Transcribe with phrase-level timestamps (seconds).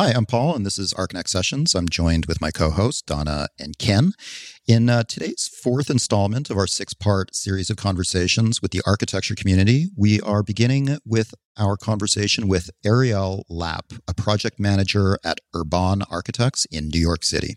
[0.00, 1.74] Hi, I'm Paul, and this is Archinect Sessions.
[1.74, 4.12] I'm joined with my co host, Donna and Ken.
[4.64, 9.34] In uh, today's fourth installment of our six part series of conversations with the architecture
[9.34, 16.02] community, we are beginning with our conversation with Arielle Lapp, a project manager at Urban
[16.08, 17.56] Architects in New York City.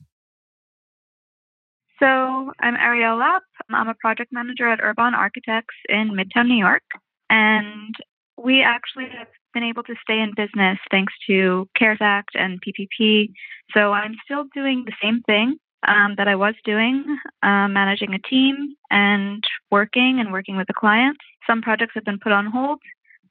[2.00, 3.44] So, I'm Arielle Lapp.
[3.70, 6.82] I'm a project manager at Urban Architects in Midtown New York.
[7.30, 7.94] And
[8.36, 13.32] we actually have been able to stay in business thanks to CARES Act and PPP.
[13.74, 18.20] So I'm still doing the same thing um, that I was doing, uh, managing a
[18.20, 21.20] team and working and working with the clients.
[21.48, 22.80] Some projects have been put on hold,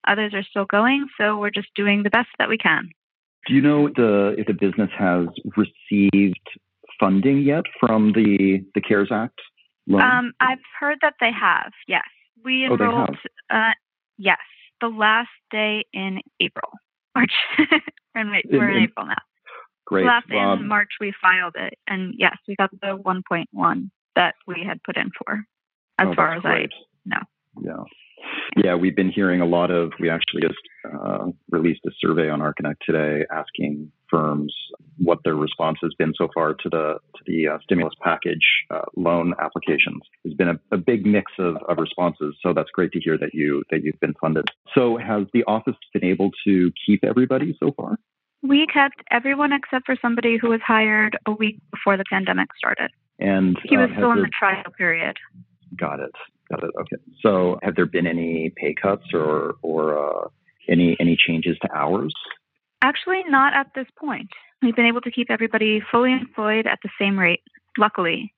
[0.06, 1.06] others are still going.
[1.19, 2.91] So we're just doing the best that we can.
[3.46, 5.27] Do you know the, if the business has
[5.57, 6.48] received
[6.98, 9.41] funding yet from the, the CARES Act?
[9.93, 12.05] Um, I've heard that they have, yes.
[12.45, 13.16] We oh, enrolled,
[13.51, 13.73] oh, uh,
[14.18, 14.38] yes
[14.80, 16.70] the last day in April.
[17.15, 17.33] March.
[18.15, 19.15] we're in, we're in, in April now.
[19.87, 20.07] Great.
[20.07, 24.63] Last day in March we filed it, and yes, we got the 1.1 that we
[24.65, 25.45] had put in for,
[25.99, 26.71] as oh, far as great.
[26.73, 27.23] I know.
[27.60, 27.85] Yeah.
[28.57, 29.93] Yeah, we've been hearing a lot of.
[29.99, 34.55] We actually just uh, released a survey on Archinect today, asking firms
[34.99, 38.83] what their response has been so far to the to the uh, stimulus package uh,
[38.97, 40.03] loan applications.
[40.25, 43.35] There's been a, a big mix of, of responses, so that's great to hear that
[43.35, 44.47] you that you've been funded.
[44.75, 47.99] So, has the office been able to keep everybody so far?
[48.43, 52.91] We kept everyone except for somebody who was hired a week before the pandemic started.
[53.19, 54.27] And he was uh, still in there...
[54.27, 55.16] the trial period.
[55.79, 56.13] Got it.
[56.51, 56.71] Got it.
[56.81, 56.97] Okay.
[57.23, 60.29] So, have there been any pay cuts or or uh,
[60.69, 62.15] any any changes to hours?
[62.82, 64.31] Actually, not at this point.
[64.62, 67.42] We've been able to keep everybody fully employed at the same rate,
[67.78, 68.32] luckily,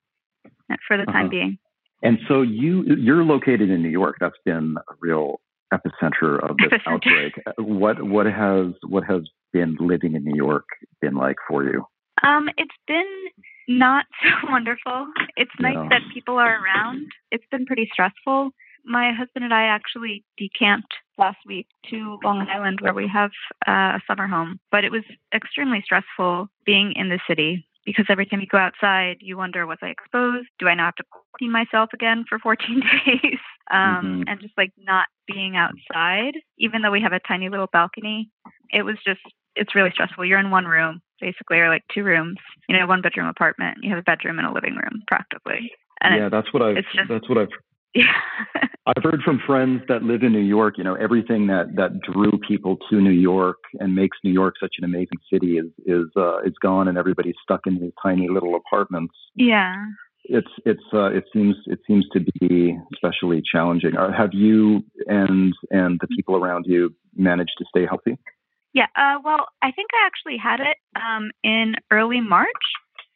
[0.87, 1.29] for the time uh-huh.
[1.29, 1.57] being.
[2.01, 4.17] And so you you're located in New York.
[4.19, 5.39] That's been a real
[5.73, 6.87] epicenter of this epicenter.
[6.87, 7.33] outbreak.
[7.57, 9.21] What what has what has
[9.53, 10.65] been living in New York
[11.01, 11.85] been like for you?
[12.21, 13.05] Um, it's been
[13.67, 15.07] not so wonderful.
[15.37, 15.87] It's nice yeah.
[15.89, 17.07] that people are around.
[17.31, 18.51] It's been pretty stressful.
[18.85, 23.31] My husband and I actually decamped last week to Long Island where we have
[23.67, 25.03] uh, a summer home, but it was
[25.33, 29.77] extremely stressful being in the city because every time you go outside, you wonder, was
[29.81, 30.47] I exposed?
[30.59, 33.39] Do I now have to quarantine myself again for 14 days?
[33.71, 34.21] Um, mm-hmm.
[34.27, 38.29] And just like not being outside, even though we have a tiny little balcony,
[38.71, 39.21] it was just,
[39.55, 40.25] it's really stressful.
[40.25, 42.37] You're in one room, basically, or like two rooms,
[42.67, 43.79] you know, one bedroom apartment.
[43.81, 45.71] You have a bedroom and a living room practically.
[46.01, 47.49] And yeah, that's what I've, just, that's what I've.
[47.95, 52.31] I've heard from friends that live in New York, you know, everything that, that drew
[52.47, 56.39] people to New York and makes New York such an amazing city is is uh,
[56.39, 59.13] is gone, and everybody's stuck in these tiny little apartments.
[59.35, 59.85] Yeah.
[60.25, 63.95] It's it's uh, it seems it seems to be especially challenging.
[63.95, 68.17] Uh, have you and and the people around you managed to stay healthy?
[68.73, 68.87] Yeah.
[68.97, 72.47] Uh, well, I think I actually had it um, in early March.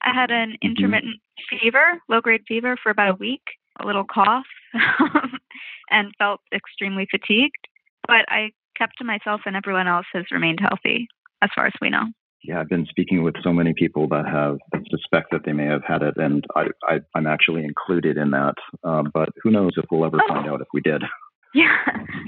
[0.03, 0.67] I had an mm-hmm.
[0.67, 1.57] intermittent mm-hmm.
[1.57, 3.41] fever, low grade fever, for about a week
[3.79, 4.45] a little cough
[5.89, 7.67] and felt extremely fatigued.
[8.07, 11.07] But I kept to myself, and everyone else has remained healthy
[11.41, 12.05] as far as we know.
[12.43, 14.57] Yeah, I've been speaking with so many people that have
[14.89, 18.53] suspect that they may have had it, and I, am actually included in that.
[18.83, 20.27] Um, but who knows if we'll ever oh.
[20.27, 21.03] find out if we did.
[21.53, 21.77] Yeah,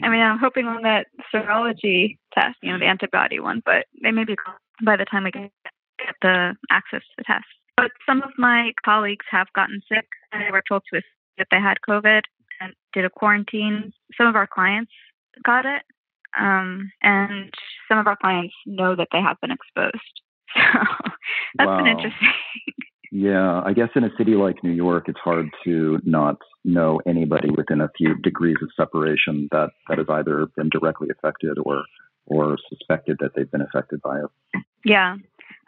[0.01, 4.11] I mean, I'm hoping on that serology test, you know, the antibody one, but they
[4.11, 4.35] may be
[4.83, 5.51] by the time we get
[6.21, 7.45] the access to the test.
[7.75, 11.01] But some of my colleagues have gotten sick, and they were told to
[11.38, 12.22] that they had COVID
[12.62, 13.94] and did a quarantine.
[14.17, 14.91] Some of our clients
[15.45, 15.84] got it,
[16.40, 17.53] um, and
[17.88, 19.95] some of our clients know that they have been exposed.
[21.51, 21.78] So that's wow.
[21.78, 22.29] been interesting.
[23.12, 27.50] Yeah, I guess in a city like New York, it's hard to not know anybody
[27.50, 31.84] within a few degrees of separation that, that has either been directly affected or
[32.28, 34.62] or suspected that they've been affected by it.
[34.85, 35.16] Yeah.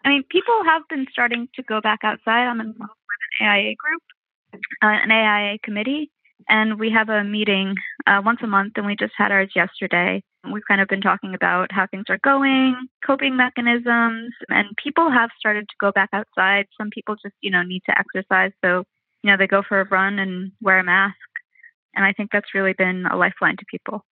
[0.06, 2.46] I mean, people have been starting to go back outside.
[2.46, 4.04] I'm involved with an AIA group,
[4.82, 6.12] an AIA committee,
[6.50, 7.76] and we have a meeting
[8.08, 10.24] uh, once a month, and we just had ours yesterday.
[10.52, 12.76] We've kind of been talking about how things are going,
[13.06, 16.66] coping mechanisms, and people have started to go back outside.
[16.78, 18.84] Some people just, you know, need to exercise, so
[19.24, 21.16] you know they go for a run and wear a mask,
[21.96, 24.04] and I think that's really been a lifeline to people.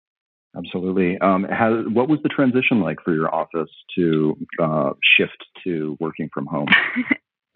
[0.56, 1.19] Absolutely.
[1.19, 6.31] Um, has, what was the transition like for your office to uh, shift to working
[6.32, 6.69] from home?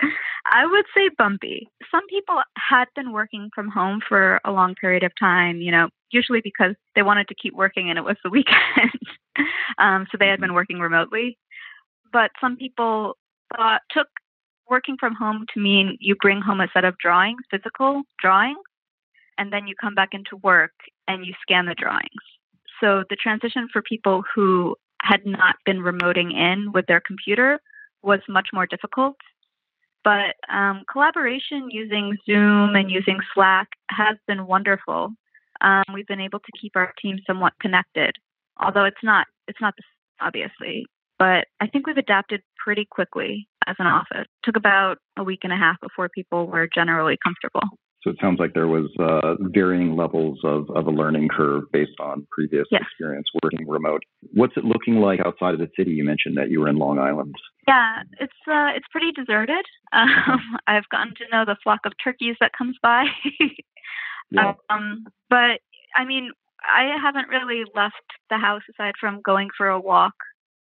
[0.51, 1.69] I would say bumpy.
[1.91, 5.89] Some people had been working from home for a long period of time, you know,
[6.11, 8.91] usually because they wanted to keep working and it was the weekend.
[9.79, 11.39] um, so they had been working remotely.
[12.13, 13.17] But some people
[13.57, 14.09] thought, took
[14.69, 18.59] working from home to mean you bring home a set of drawings, physical drawings,
[19.39, 20.73] and then you come back into work
[21.09, 22.09] and you scan the drawings.
[22.81, 27.61] So the transition for people who had not been remoting in with their computer
[28.03, 29.17] was much more difficult.
[30.05, 35.11] But um, collaboration using Zoom and using Slack has been wonderful.
[35.61, 38.17] Um, we've been able to keep our team somewhat connected,
[38.61, 39.83] although it's not it's not the
[40.21, 40.87] obviously.
[41.19, 44.23] But I think we've adapted pretty quickly as an office.
[44.23, 47.69] It took about a week and a half before people were generally comfortable.
[48.03, 52.01] So it sounds like there was uh, varying levels of, of a learning curve based
[52.01, 52.83] on previous yes.
[52.83, 54.03] experience working remote.
[54.33, 55.93] What's it looking like outside of the city?
[55.93, 57.35] You mentioned that you were in Long Island.
[57.69, 59.65] Yeah, it's uh, it's pretty deserted.
[59.95, 63.05] Um, I've gotten to know the flock of turkeys that comes by.
[64.31, 64.55] yeah.
[64.71, 65.61] Um, but
[65.95, 66.31] I mean,
[66.63, 67.97] I haven't really left
[68.31, 70.15] the house aside from going for a walk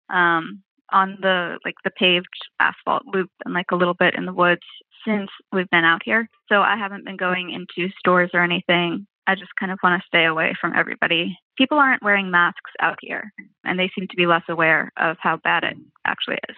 [0.09, 0.61] um,
[0.93, 2.27] on the like the paved
[2.59, 4.61] asphalt loop and like a little bit in the woods
[5.05, 6.29] since we've been out here.
[6.47, 9.05] So I haven't been going into stores or anything.
[9.27, 11.37] I just kind of want to stay away from everybody.
[11.57, 13.31] People aren't wearing masks out here,
[13.63, 16.55] and they seem to be less aware of how bad it actually is.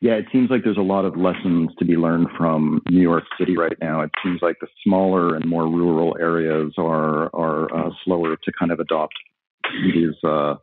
[0.00, 3.24] Yeah, it seems like there's a lot of lessons to be learned from New York
[3.38, 4.02] City right now.
[4.02, 8.72] It seems like the smaller and more rural areas are are uh, slower to kind
[8.72, 9.14] of adopt
[9.82, 10.56] these uh,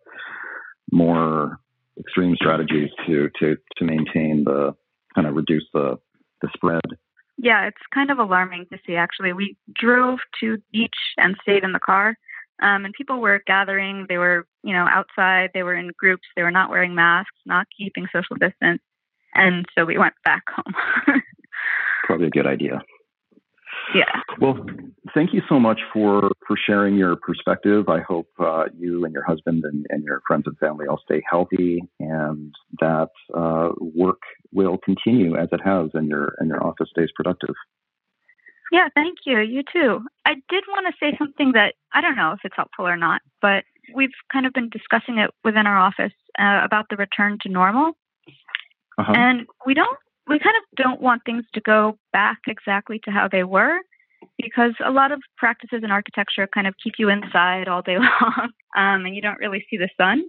[0.91, 1.57] more
[1.99, 4.73] extreme strategies to to to maintain the
[5.15, 5.97] kind of reduce the
[6.41, 6.81] the spread.
[7.37, 8.95] Yeah, it's kind of alarming to see.
[8.95, 12.15] Actually, we drove to beach and stayed in the car,
[12.61, 14.05] um, and people were gathering.
[14.07, 15.49] They were, you know, outside.
[15.53, 16.27] They were in groups.
[16.35, 18.81] They were not wearing masks, not keeping social distance,
[19.33, 21.21] and so we went back home.
[22.05, 22.81] Probably a good idea.
[23.95, 24.21] Yeah.
[24.39, 24.65] Well,
[25.13, 27.89] thank you so much for for sharing your perspective.
[27.89, 31.21] I hope uh, you and your husband and, and your friends and family all stay
[31.29, 34.21] healthy, and that uh, work
[34.51, 37.55] will continue as it has, and your and your office stays productive.
[38.71, 39.39] Yeah, thank you.
[39.39, 40.01] You too.
[40.25, 43.21] I did want to say something that I don't know if it's helpful or not,
[43.39, 47.49] but we've kind of been discussing it within our office uh, about the return to
[47.49, 47.91] normal.
[48.97, 49.13] Uh-huh.
[49.15, 49.97] And we don't
[50.27, 53.77] we kind of don't want things to go back exactly to how they were
[54.37, 58.49] because a lot of practices in architecture kind of keep you inside all day long
[58.75, 60.23] um, and you don't really see the sun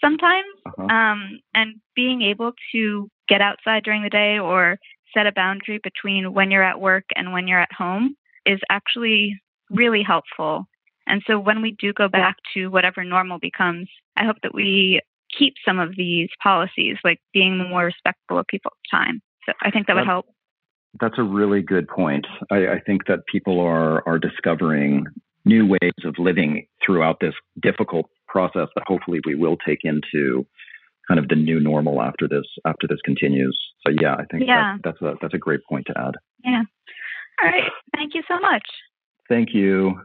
[0.00, 0.46] sometimes.
[0.66, 0.84] Uh-huh.
[0.84, 4.78] Um, and being able to get outside during the day or
[5.14, 8.16] set a boundary between when you're at work and when you're at home
[8.46, 9.40] is actually
[9.70, 10.66] really helpful.
[11.06, 15.00] And so when we do go back to whatever normal becomes, I hope that we
[15.36, 19.20] keep some of these policies, like being more respectful of people's time.
[19.46, 20.26] So I think that would help.
[21.00, 22.26] That's a really good point.
[22.50, 25.06] I, I think that people are are discovering
[25.44, 30.46] new ways of living throughout this difficult process that hopefully we will take into
[31.08, 33.58] kind of the new normal after this after this continues.
[33.86, 34.76] So yeah, I think yeah.
[34.82, 36.14] That, that's a that's a great point to add.
[36.44, 36.62] Yeah.
[37.42, 37.70] All right.
[37.94, 38.64] Thank you so much.
[39.28, 40.00] Thank you.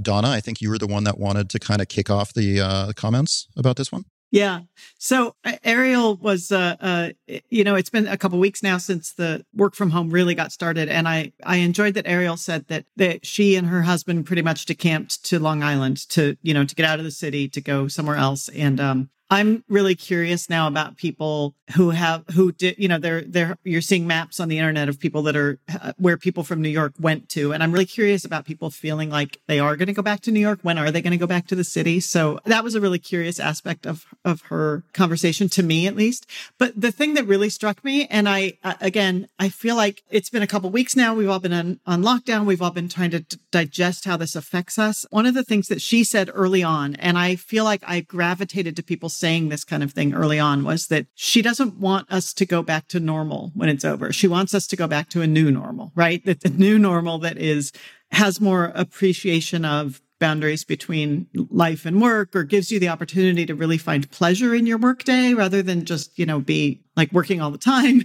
[0.00, 2.60] Donna, I think you were the one that wanted to kind of kick off the
[2.60, 4.04] uh, comments about this one.
[4.32, 4.60] Yeah.
[4.98, 7.10] So Arielle was, uh, uh,
[7.50, 10.52] you know, it's been a couple weeks now since the work from home really got
[10.52, 14.40] started, and I I enjoyed that Arielle said that that she and her husband pretty
[14.40, 17.60] much decamped to Long Island to you know to get out of the city to
[17.60, 22.74] go somewhere else, and um, I'm really curious now about people who have who did
[22.76, 25.94] you know they're they're you're seeing maps on the internet of people that are uh,
[25.96, 29.40] where people from New York went to and I'm really curious about people feeling like
[29.46, 30.58] they are going to go back to New York.
[30.60, 31.98] When are they going to go back to the city?
[31.98, 36.26] So that was a really curious aspect of of her conversation to me at least.
[36.58, 40.28] But the thing that really struck me and I uh, again I feel like it's
[40.28, 43.12] been a couple weeks now we've all been on, on lockdown we've all been trying
[43.12, 45.06] to d- digest how this affects us.
[45.08, 48.76] One of the things that she said early on and I feel like I gravitated
[48.76, 52.34] to people saying this kind of thing early on was that she doesn't want us
[52.34, 54.12] to go back to normal when it's over.
[54.12, 56.24] She wants us to go back to a new normal, right?
[56.26, 57.70] That the new normal that is
[58.10, 63.54] has more appreciation of boundaries between life and work or gives you the opportunity to
[63.54, 67.52] really find pleasure in your workday rather than just, you know, be like working all
[67.52, 68.02] the time.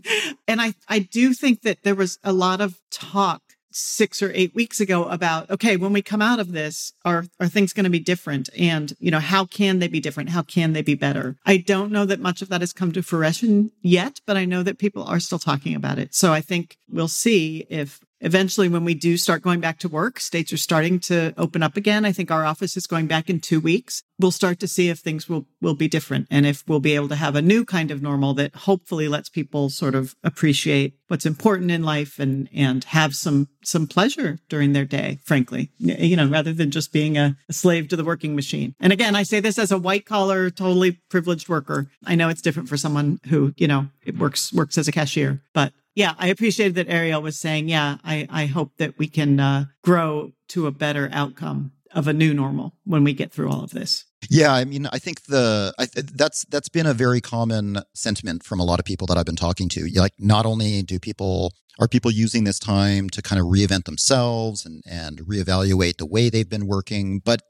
[0.47, 3.41] And I, I do think that there was a lot of talk
[3.77, 7.47] six or eight weeks ago about okay when we come out of this are are
[7.47, 8.49] things going to be different?
[8.57, 10.29] And you know how can they be different?
[10.29, 11.37] How can they be better?
[11.45, 14.63] I don't know that much of that has come to fruition yet but i know
[14.63, 16.13] that people are still talking about it.
[16.13, 20.19] So i think we'll see if eventually when we do start going back to work
[20.19, 22.05] states are starting to open up again.
[22.05, 24.03] I think our office is going back in two weeks.
[24.19, 27.09] We'll start to see if things will will be different and if we'll be able
[27.09, 31.25] to have a new kind of normal that hopefully lets people sort of appreciate what's
[31.25, 36.27] important in life and and have some some pleasure during their day frankly you know
[36.27, 38.73] rather than just being a, a slave to the working machine.
[38.79, 41.87] And again i say this as a white collar totally privileged worker.
[42.05, 45.41] I know it's different for someone who you know it works works as a cashier
[45.53, 49.39] but yeah, I appreciated that Arielle was saying, yeah, I, I hope that we can
[49.39, 53.63] uh, grow to a better outcome of a new normal when we get through all
[53.63, 54.05] of this.
[54.29, 58.43] Yeah, I mean, I think the I th- that's that's been a very common sentiment
[58.43, 59.89] from a lot of people that I've been talking to.
[59.95, 64.67] Like, not only do people are people using this time to kind of reinvent themselves
[64.67, 67.41] and and reevaluate the way they've been working, but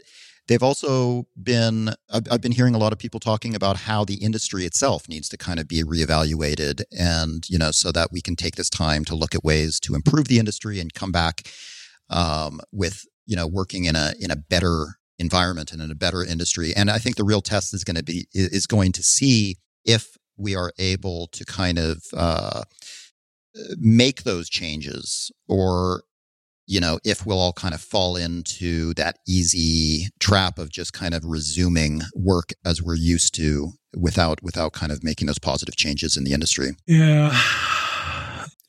[0.47, 4.15] they've also been I've, I've been hearing a lot of people talking about how the
[4.15, 8.35] industry itself needs to kind of be reevaluated, and you know, so that we can
[8.35, 11.49] take this time to look at ways to improve the industry and come back
[12.09, 16.23] um, with you know working in a in a better environment and in a better
[16.23, 16.73] industry.
[16.75, 20.17] And I think the real test is going to be is going to see if
[20.37, 22.63] we are able to kind of uh,
[23.77, 26.03] make those changes, or
[26.67, 31.13] you know, if we'll all kind of fall into that easy trap of just kind
[31.13, 36.17] of resuming work as we're used to without without kind of making those positive changes
[36.17, 36.71] in the industry.
[36.85, 37.35] Yeah.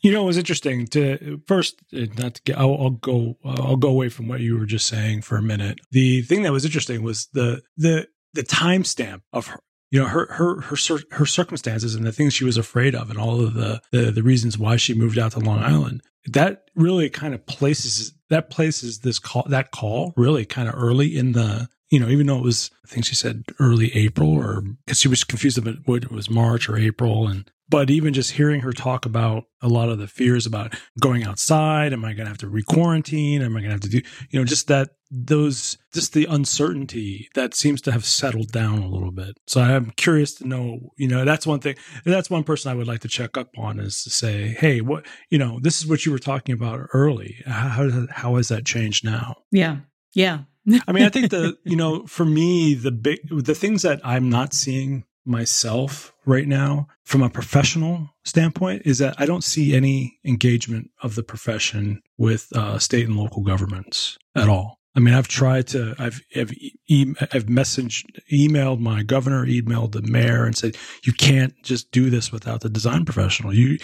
[0.00, 2.56] You know, it was interesting to first uh, not to get.
[2.56, 3.36] I'll, I'll go.
[3.44, 5.80] I'll go away from what you were just saying for a minute.
[5.90, 9.58] The thing that was interesting was the the the timestamp of her.
[9.90, 10.76] You know her her her
[11.10, 14.22] her circumstances and the things she was afraid of, and all of the, the the
[14.22, 16.02] reasons why she moved out to Long Island.
[16.32, 21.16] That really kind of places that places this call that call really kind of early
[21.16, 24.60] in the you know, even though it was, I think she said early April or
[24.60, 27.26] because she was confused about what it was March or April.
[27.26, 31.24] And but even just hearing her talk about a lot of the fears about going
[31.24, 33.42] outside, am I going to have to re-quarantine?
[33.42, 37.28] Am I going to have to do, you know, just that those, just the uncertainty
[37.34, 39.38] that seems to have settled down a little bit.
[39.46, 41.76] So I'm curious to know, you know, that's one thing.
[42.04, 45.06] That's one person I would like to check up on is to say, hey, what,
[45.30, 47.42] you know, this is what you were talking about early.
[47.46, 49.36] How how has that changed now?
[49.50, 49.78] Yeah,
[50.12, 50.40] yeah.
[50.86, 54.28] I mean, I think the, you know, for me, the big, the things that I'm
[54.28, 60.18] not seeing myself right now from a professional standpoint is that I don't see any
[60.24, 64.78] engagement of the profession with uh, state and local governments at all.
[64.94, 70.02] I mean, I've tried to, I've, I've, e- I've messaged, emailed my governor, emailed the
[70.02, 73.54] mayor and said, you can't just do this without the design professional.
[73.54, 73.78] You,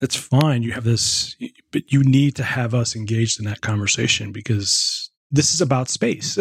[0.00, 0.62] that's fine.
[0.62, 1.36] You have this,
[1.72, 6.38] but you need to have us engaged in that conversation because this is about space.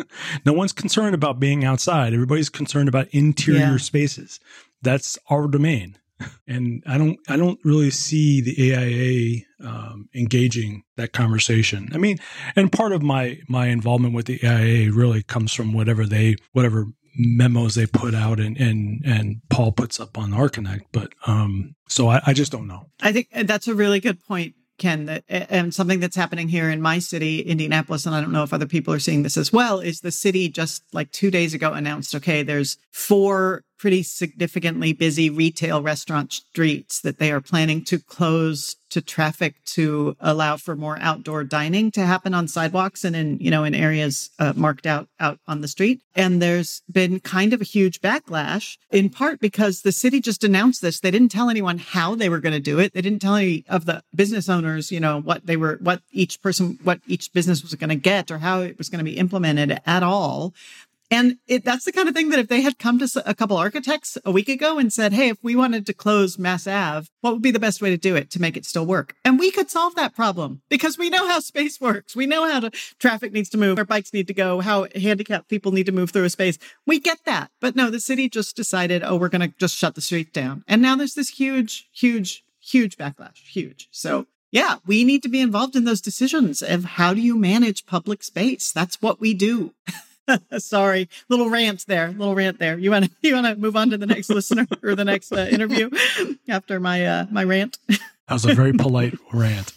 [0.44, 2.12] no one's concerned about being outside.
[2.12, 3.76] Everybody's concerned about interior yeah.
[3.78, 4.40] spaces.
[4.82, 5.98] That's our domain.
[6.48, 11.90] And I don't, I don't really see the AIA um, engaging that conversation.
[11.94, 12.18] I mean,
[12.56, 16.86] and part of my my involvement with the AIA really comes from whatever they, whatever
[17.16, 20.86] memos they put out and and and Paul puts up on Archinect.
[20.92, 22.86] But um, so I, I just don't know.
[23.00, 26.80] I think that's a really good point Ken, that, and something that's happening here in
[26.80, 29.80] my city, Indianapolis, and I don't know if other people are seeing this as well,
[29.80, 35.30] is the city just like two days ago announced, okay, there's four pretty significantly busy
[35.30, 40.98] retail restaurant streets that they are planning to close to traffic to allow for more
[41.00, 45.08] outdoor dining to happen on sidewalks and in you know in areas uh, marked out
[45.20, 46.00] out on the street.
[46.14, 50.82] And there's been kind of a huge backlash in part because the city just announced
[50.82, 51.00] this.
[51.00, 52.94] They didn't tell anyone how they were going to do it.
[52.94, 56.40] They didn't tell any of the business owners you know what they were what each
[56.42, 59.18] person what each business was going to get or how it was going to be
[59.18, 60.54] implemented at all
[61.10, 63.56] and it, that's the kind of thing that if they had come to a couple
[63.56, 67.32] architects a week ago and said, Hey, if we wanted to close Mass Ave, what
[67.32, 69.14] would be the best way to do it to make it still work?
[69.24, 72.14] And we could solve that problem because we know how space works.
[72.14, 75.48] We know how to, traffic needs to move, our bikes need to go, how handicapped
[75.48, 76.58] people need to move through a space.
[76.86, 77.50] We get that.
[77.60, 80.62] But no, the city just decided, Oh, we're going to just shut the street down.
[80.68, 83.38] And now there's this huge, huge, huge backlash.
[83.48, 83.88] Huge.
[83.90, 87.86] So yeah, we need to be involved in those decisions of how do you manage
[87.86, 88.72] public space?
[88.72, 89.72] That's what we do.
[90.58, 92.78] Sorry, little rant there, little rant there.
[92.78, 95.32] You want to you want to move on to the next listener or the next
[95.32, 95.90] uh, interview
[96.48, 97.78] after my uh, my rant.
[97.88, 99.72] That was a very polite rant.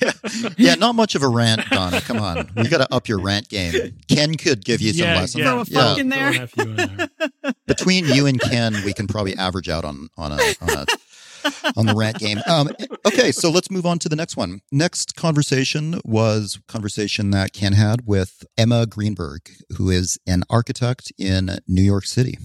[0.00, 0.12] yeah,
[0.56, 2.00] yeah, not much of a rant, Donna.
[2.00, 3.96] Come on, we got to up your rant game.
[4.08, 5.42] Ken could give you some yeah, lessons.
[5.42, 6.00] Yeah, Throw a fuck yeah.
[6.00, 6.48] in there.
[6.58, 7.08] in there.
[7.66, 10.86] Between you and Ken, we can probably average out on on a, on a
[11.76, 12.38] on the rant game.
[12.46, 12.68] Um,
[13.06, 14.60] okay, so let's move on to the next one.
[14.70, 21.58] Next conversation was conversation that Ken had with Emma Greenberg, who is an architect in
[21.66, 22.38] New York City.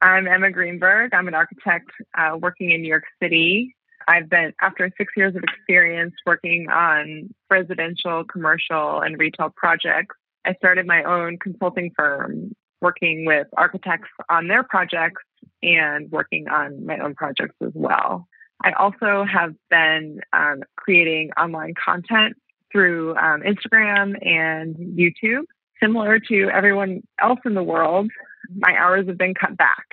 [0.00, 1.12] I'm Emma Greenberg.
[1.12, 3.74] I'm an architect uh, working in New York City.
[4.06, 10.16] I've been, after six years of experience working on residential, commercial, and retail projects,
[10.46, 15.22] I started my own consulting firm working with architects on their projects
[15.62, 18.26] and working on my own projects as well.
[18.62, 22.36] I also have been um, creating online content
[22.72, 25.44] through um, Instagram and YouTube.
[25.80, 28.10] Similar to everyone else in the world,
[28.54, 29.86] my hours have been cut back.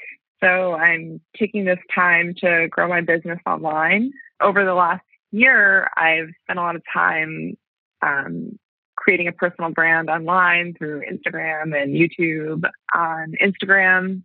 [0.44, 4.12] So I'm taking this time to grow my business online.
[4.42, 7.56] Over the last year, I've spent a lot of time
[8.02, 8.58] um,
[8.96, 12.64] creating a personal brand online through Instagram and YouTube.
[12.94, 14.24] On Instagram,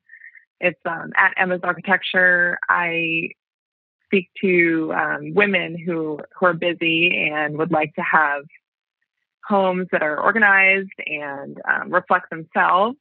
[0.61, 2.59] it's um, at Emma's Architecture.
[2.69, 3.31] I
[4.07, 8.43] speak to um, women who who are busy and would like to have
[9.47, 12.97] homes that are organized and um, reflect themselves.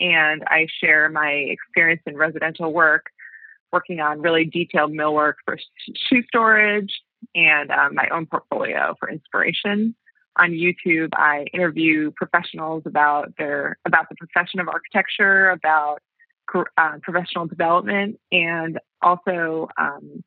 [0.00, 3.06] And I share my experience in residential work,
[3.72, 5.56] working on really detailed millwork for
[6.08, 6.92] shoe storage
[7.34, 9.94] and um, my own portfolio for inspiration.
[10.36, 16.00] On YouTube, I interview professionals about their about the profession of architecture, about
[16.54, 20.24] uh, professional development, and also um,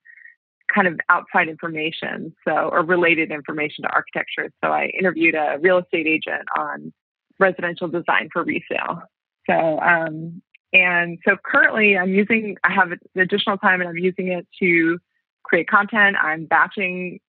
[0.74, 4.52] kind of outside information, so or related information to architecture.
[4.64, 6.94] So I interviewed a real estate agent on
[7.40, 9.04] residential design for resale.
[9.50, 10.42] So um,
[10.74, 15.00] and so currently I'm using I have additional time and I'm using it to
[15.44, 16.18] create content.
[16.22, 17.20] I'm batching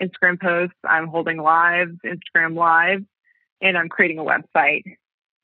[0.00, 0.76] Instagram posts.
[0.84, 3.04] I'm holding lives, Instagram live,
[3.60, 4.82] and I'm creating a website.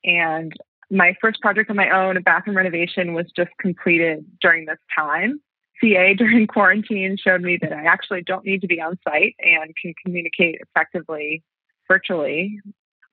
[0.03, 0.53] And
[0.91, 5.41] my first project on my own, a bathroom renovation, was just completed during this time.
[5.79, 9.73] CA during quarantine showed me that I actually don't need to be on site and
[9.81, 11.43] can communicate effectively
[11.87, 12.59] virtually.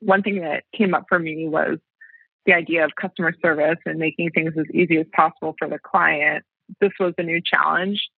[0.01, 1.79] One thing that came up for me was
[2.47, 6.45] the idea of customer service and making things as easy as possible for the client.
[6.81, 8.09] This was a new challenge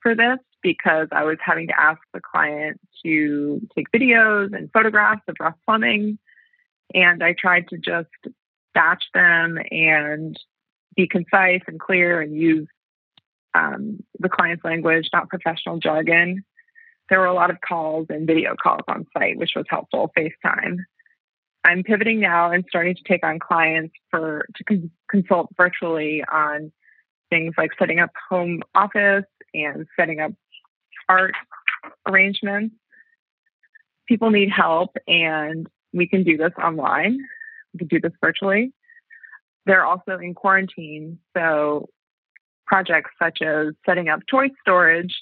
[0.00, 5.22] for this because I was having to ask the client to take videos and photographs
[5.28, 6.18] of rough plumbing.
[6.94, 8.08] And I tried to just
[8.74, 10.38] batch them and
[10.96, 12.68] be concise and clear and use
[13.54, 16.44] um, the client's language, not professional jargon.
[17.08, 20.78] There were a lot of calls and video calls on site, which was helpful, FaceTime.
[21.64, 26.72] I'm pivoting now and starting to take on clients for to con- consult virtually on
[27.30, 30.32] things like setting up home office and setting up
[31.08, 31.34] art
[32.06, 32.74] arrangements.
[34.06, 37.18] People need help, and we can do this online.
[37.74, 38.72] We can do this virtually.
[39.66, 41.88] They're also in quarantine, so
[42.66, 45.14] projects such as setting up toy storage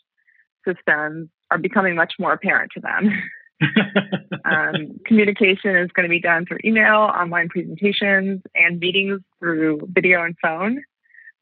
[0.67, 3.23] systems are becoming much more apparent to them.
[4.45, 10.25] um, communication is going to be done through email, online presentations, and meetings through video
[10.25, 10.83] and phone.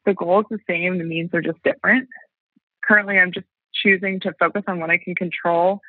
[0.05, 2.07] The goal is the same, the means are just different.
[2.83, 5.79] Currently, I'm just choosing to focus on what I can control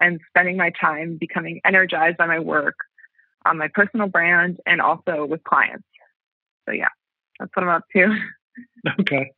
[0.00, 2.76] and spending my time becoming energized by my work
[3.46, 5.86] on my personal brand and also with clients.
[6.66, 6.88] So, yeah,
[7.38, 8.16] that's what I'm up to.
[9.00, 9.30] Okay.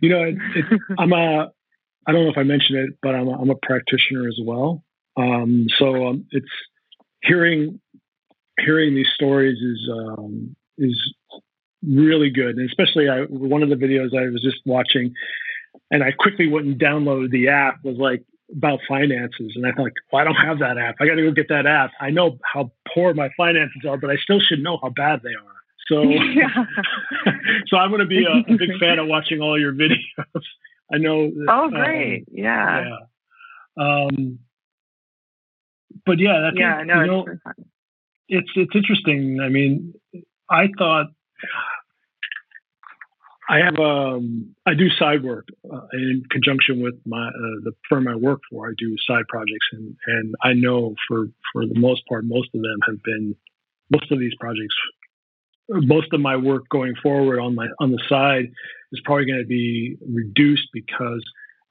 [0.00, 1.50] You know, it, it, I'm a,
[2.06, 4.82] I don't know if I mentioned it, but I'm a, I'm a practitioner as well.
[5.18, 6.48] Um, so um, it's
[7.22, 7.80] hearing
[8.58, 11.14] hearing these stories is um, is
[11.86, 15.12] really good, and especially I, one of the videos I was just watching,
[15.90, 18.22] and I quickly went and downloaded the app was like
[18.56, 20.96] about finances, and I thought, well, I don't have that app.
[21.00, 21.90] I got to go get that app.
[22.00, 25.30] I know how poor my finances are, but I still should know how bad they
[25.30, 25.58] are.
[25.88, 26.64] So, yeah.
[27.66, 29.96] so I'm going to be a, a, big fan of watching all your videos.
[30.92, 31.30] I know.
[31.48, 32.20] oh, great!
[32.20, 32.84] Um, yeah.
[32.84, 32.96] Yeah.
[33.84, 34.38] Um,
[36.04, 37.26] but yeah, that's yeah, no, you know,
[38.28, 39.40] it's it's interesting.
[39.42, 39.94] I mean,
[40.50, 41.06] I thought
[43.48, 48.06] I have um I do side work uh, in conjunction with my uh, the firm
[48.06, 48.68] I work for.
[48.68, 52.60] I do side projects, and and I know for for the most part, most of
[52.60, 53.34] them have been
[53.90, 54.74] most of these projects
[55.68, 58.50] most of my work going forward on my on the side
[58.92, 61.22] is probably going to be reduced because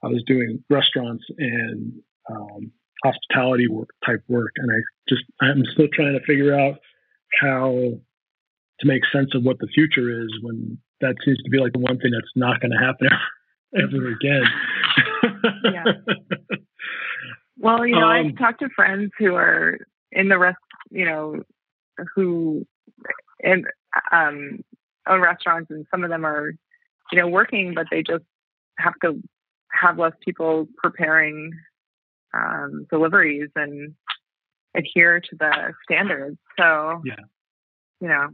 [0.03, 1.93] I was doing restaurants and
[2.29, 2.71] um,
[3.03, 6.79] hospitality work type work, and I just I'm still trying to figure out
[7.41, 7.99] how
[8.79, 11.79] to make sense of what the future is when that seems to be like the
[11.79, 13.09] one thing that's not going to happen
[13.75, 14.43] ever, again.
[15.63, 15.83] yeah.
[17.59, 19.79] Well, you know, um, I've talked to friends who are
[20.11, 20.59] in the rest,
[20.91, 21.41] you know,
[22.13, 22.67] who
[23.43, 23.65] and
[24.11, 24.59] um,
[25.07, 26.53] own restaurants, and some of them are,
[27.11, 28.23] you know, working, but they just
[28.77, 29.21] have to
[29.71, 31.51] have less people preparing
[32.33, 33.95] um, deliveries and
[34.75, 36.37] adhere to the standards.
[36.59, 37.15] So, yeah,
[37.99, 38.27] you know,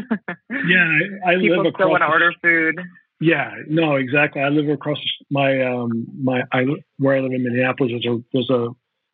[0.50, 2.80] yeah, I, I people live still want to order food.
[3.20, 4.42] Yeah, no, exactly.
[4.42, 4.98] I live across
[5.30, 6.64] my um my I
[6.98, 7.92] where I live in Minneapolis.
[7.92, 8.68] There's a there's a,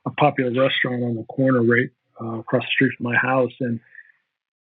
[0.06, 1.90] a popular restaurant on the corner right
[2.20, 3.80] uh, across the street from my house, and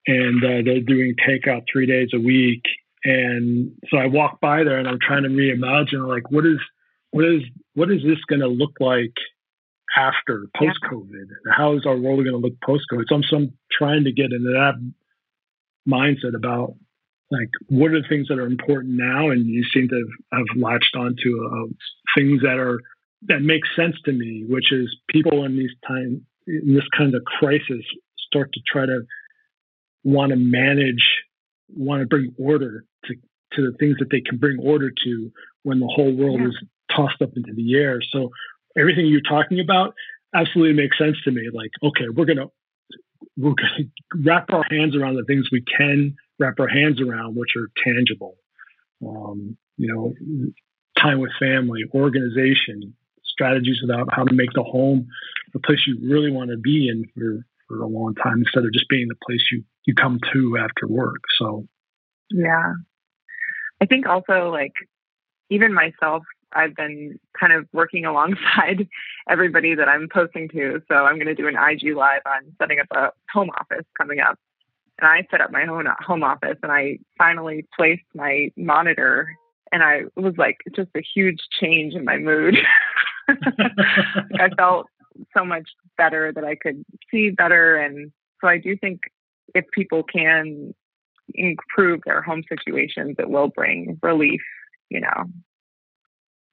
[0.07, 2.63] and uh, they're doing takeout three days a week.
[3.05, 6.59] And so I walk by there and I'm trying to reimagine like what is
[7.13, 7.43] what is
[7.75, 9.15] what is this going to look like
[9.97, 11.27] after post COVID?
[11.51, 13.05] How is our world going to look post COVID?
[13.09, 14.75] So I'm, so I'm trying to get into that
[15.89, 16.75] mindset about
[17.31, 19.95] like what are the things that are important now, and you seem to
[20.33, 21.67] have, have latched onto uh,
[22.17, 22.81] things that are
[23.29, 27.23] that make sense to me, which is people in these times in this kind of
[27.25, 27.85] crisis
[28.27, 29.03] start to try to
[30.03, 31.05] want to manage,
[31.69, 33.15] want to bring order to,
[33.53, 35.31] to the things that they can bring order to
[35.63, 36.49] when the whole world yeah.
[36.49, 36.57] is
[36.95, 38.01] tossed up into the air.
[38.11, 38.31] So
[38.79, 39.95] everything you're talking about
[40.35, 41.43] absolutely makes sense to me.
[41.53, 42.47] Like, okay, we're gonna
[43.37, 47.51] we're gonna wrap our hands around the things we can wrap our hands around, which
[47.57, 48.37] are tangible.
[49.07, 50.15] Um, you know,
[50.99, 55.07] time with family, organization, strategies about how to make the home
[55.53, 58.73] the place you really want to be in for, for a long time instead of
[58.73, 61.23] just being the place you, you come to after work.
[61.39, 61.67] So,
[62.31, 62.75] yeah.
[63.81, 64.73] I think also like
[65.49, 68.89] even myself, I've been kind of working alongside
[69.29, 70.83] everybody that I'm posting to.
[70.89, 74.21] So I'm going to do an IG live on setting up a home office coming
[74.21, 74.39] up.
[74.99, 79.35] And I set up my own uh, home office and I finally placed my monitor
[79.73, 82.57] and I was like, just a huge change in my mood.
[83.29, 84.87] I felt
[85.37, 87.77] so much better that I could see better.
[87.77, 88.11] And
[88.41, 89.03] so I do think
[89.55, 90.75] if people can
[91.35, 94.41] improve their home situations, it will bring relief,
[94.89, 95.25] you know.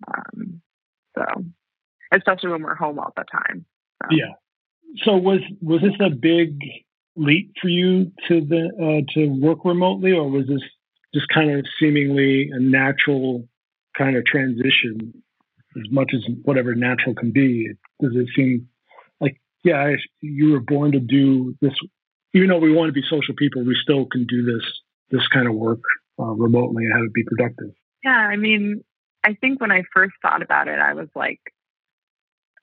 [0.07, 0.61] Um,
[1.15, 1.23] so,
[2.13, 3.65] especially when we're home all the time.
[4.03, 4.09] So.
[4.11, 4.33] Yeah.
[5.03, 6.59] So was was this a big
[7.15, 10.61] leap for you to the uh, to work remotely, or was this
[11.13, 13.47] just kind of seemingly a natural
[13.97, 15.13] kind of transition
[15.75, 17.67] as much as whatever natural can be.
[18.01, 18.67] Does it seem
[19.19, 21.73] like, yeah, you were born to do this?
[22.33, 24.63] Even though we want to be social people, we still can do this
[25.09, 25.79] this kind of work
[26.19, 27.71] uh, remotely and have it be productive.
[28.03, 28.83] Yeah, I mean,
[29.23, 31.41] I think when I first thought about it, I was like,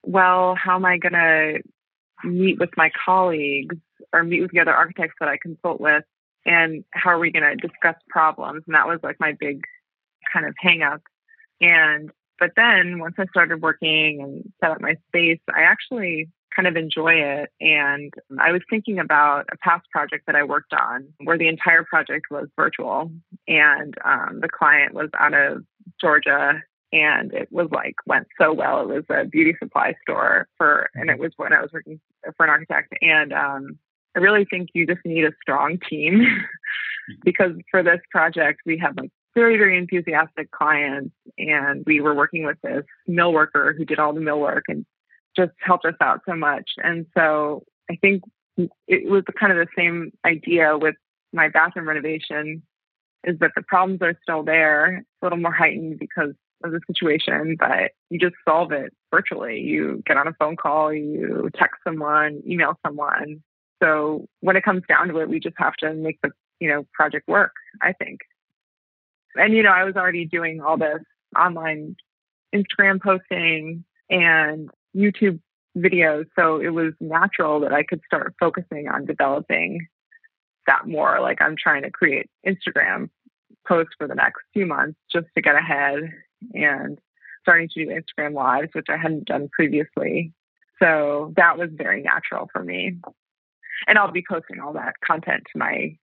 [0.03, 1.62] well, how am I going to
[2.25, 3.77] meet with my colleagues
[4.12, 6.05] or meet with the other architects that I consult with?
[6.47, 8.64] And how are we going to discuss problems?
[8.67, 9.64] And that was like my big
[10.33, 11.03] kind of hang up.
[11.61, 16.69] And but then once I started working and set up my space, I actually kind
[16.69, 17.51] of enjoy it.
[17.61, 21.85] And I was thinking about a past project that I worked on where the entire
[21.85, 23.11] project was virtual
[23.49, 25.64] and um, the client was out of
[26.05, 26.62] Georgia
[26.93, 28.83] and it was like went so well.
[28.83, 31.99] It was a beauty supply store for, and it was when I was working
[32.37, 32.95] for an architect.
[33.01, 33.79] And um,
[34.14, 36.25] I really think you just need a strong team
[37.25, 41.14] because for this project, we had like very, very enthusiastic clients.
[41.38, 44.87] And we were working with this mill worker who did all the mill work and
[45.37, 46.71] just helped us out so much.
[46.77, 48.23] And so I think
[48.87, 50.95] it was kind of the same idea with
[51.33, 52.62] my bathroom renovation
[53.25, 54.99] is that the problems are still there.
[54.99, 59.61] It's a little more heightened because of the situation, but you just solve it virtually.
[59.61, 63.43] You get on a phone call, you text someone, email someone.
[63.83, 66.87] So when it comes down to it, we just have to make the you know
[66.95, 67.53] project work.
[67.83, 68.21] I think
[69.37, 71.03] and you know, I was already doing all this
[71.39, 71.97] online
[72.55, 75.41] Instagram posting and YouTube
[75.77, 79.87] videos, so it was natural that I could start focusing on developing
[80.66, 81.20] that more.
[81.20, 83.11] Like I'm trying to create Instagram
[83.66, 86.11] posts for the next few months just to get ahead
[86.53, 86.98] and
[87.42, 90.33] starting to do Instagram lives, which I hadn't done previously.
[90.79, 92.98] So that was very natural for me.
[93.87, 95.96] And I'll be posting all that content to my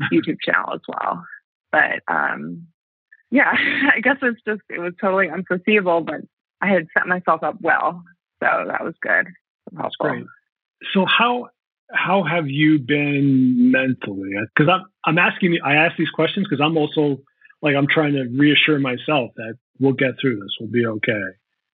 [0.12, 1.24] YouTube channel as well.
[1.70, 2.66] But um,
[3.30, 3.52] yeah,
[3.94, 6.20] I guess it's just it was totally unforeseeable, but
[6.60, 8.02] I had set myself up well,
[8.42, 9.28] so that was good.
[9.72, 10.24] That's great.
[10.92, 11.48] So how
[11.90, 14.30] how have you been mentally?
[14.54, 17.18] Because I'm I'm asking me I ask these questions because I'm also
[17.62, 21.22] like I'm trying to reassure myself that we'll get through this, we'll be okay.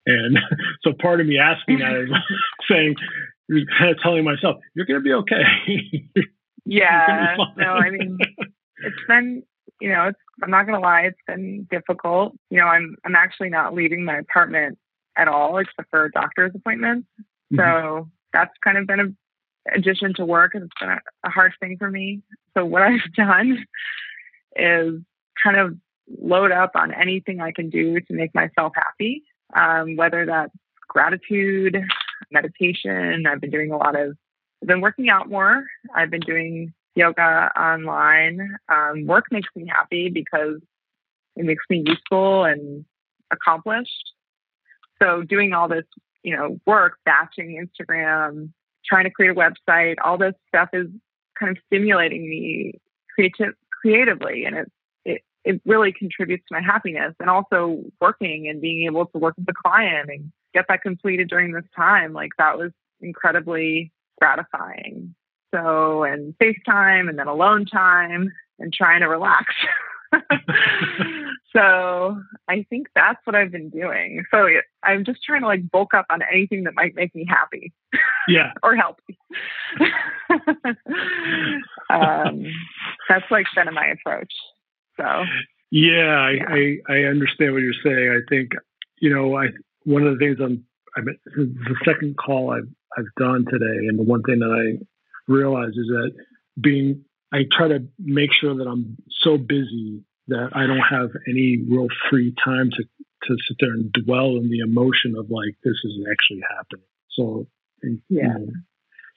[0.06, 0.38] And
[0.84, 2.10] so part of me asking that is
[2.70, 2.96] saying,
[3.78, 5.44] kind of telling myself, you're going to be okay.
[6.66, 7.36] yeah.
[7.58, 8.18] no, I mean,
[8.78, 9.44] it's been
[9.80, 12.34] you know, it's, I'm not going to lie, it's been difficult.
[12.50, 14.78] You know, I'm, I'm actually not leaving my apartment
[15.18, 17.08] at all except for doctor's appointments.
[17.54, 17.58] Mm-hmm.
[17.58, 19.18] So that's kind of been an
[19.72, 22.22] addition to work and it's been a, a hard thing for me.
[22.56, 23.66] So what I've done
[24.56, 25.02] is
[25.42, 25.78] kind of
[26.22, 29.24] load up on anything I can do to make myself happy,
[29.56, 30.54] um, whether that's
[30.88, 31.78] gratitude,
[32.32, 33.26] meditation.
[33.28, 34.18] I've been doing a lot of,
[34.62, 35.66] I've been working out more.
[35.96, 38.58] I've been doing yoga online.
[38.70, 40.62] Um, work makes me happy because
[41.36, 42.86] it makes me useful and
[43.32, 44.12] accomplished.
[45.02, 45.86] So doing all this,
[46.22, 48.52] you know, work, batching Instagram,
[48.86, 50.88] trying to create a website, all this stuff is
[51.40, 52.80] kind of stimulating me
[53.14, 54.72] creative, creatively, and it,
[55.06, 57.14] it it really contributes to my happiness.
[57.20, 61.30] And also working and being able to work with the client and get that completed
[61.30, 65.16] during this time, like that was incredibly gratifying
[65.54, 69.54] so and FaceTime and then alone time and trying to relax.
[71.54, 74.24] so I think that's what I've been doing.
[74.32, 74.48] So
[74.84, 77.74] I'm just trying to like bulk up on anything that might make me happy.
[78.28, 78.52] Yeah.
[78.64, 79.00] or help.
[81.90, 82.46] um,
[83.10, 84.34] that's like kind of my approach.
[84.98, 85.06] So.
[85.72, 86.46] Yeah, I, yeah.
[86.50, 88.10] I, I understand what you're saying.
[88.10, 88.52] I think
[89.00, 89.48] you know I
[89.86, 90.64] one of the things I'm
[90.96, 94.84] I mean, the second call I've I've done today, and the one thing that I
[95.28, 96.12] realize is that
[96.62, 101.58] being I try to make sure that I'm so busy that I don't have any
[101.68, 105.78] real free time to to sit there and dwell in the emotion of like this
[105.84, 106.86] is actually happening.
[107.12, 107.48] So
[107.82, 108.24] and, yeah.
[108.24, 108.48] You know,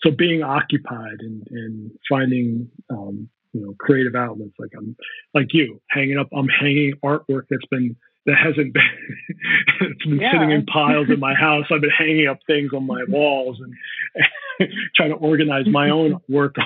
[0.02, 4.96] so being occupied and, and finding um, you know creative outlets like I'm
[5.34, 7.96] like you hanging up I'm hanging artwork that's been
[8.26, 8.82] that hasn't been
[9.80, 10.32] it's been yeah.
[10.32, 11.66] sitting in piles in my house.
[11.70, 16.56] I've been hanging up things on my walls and trying to organize my own work,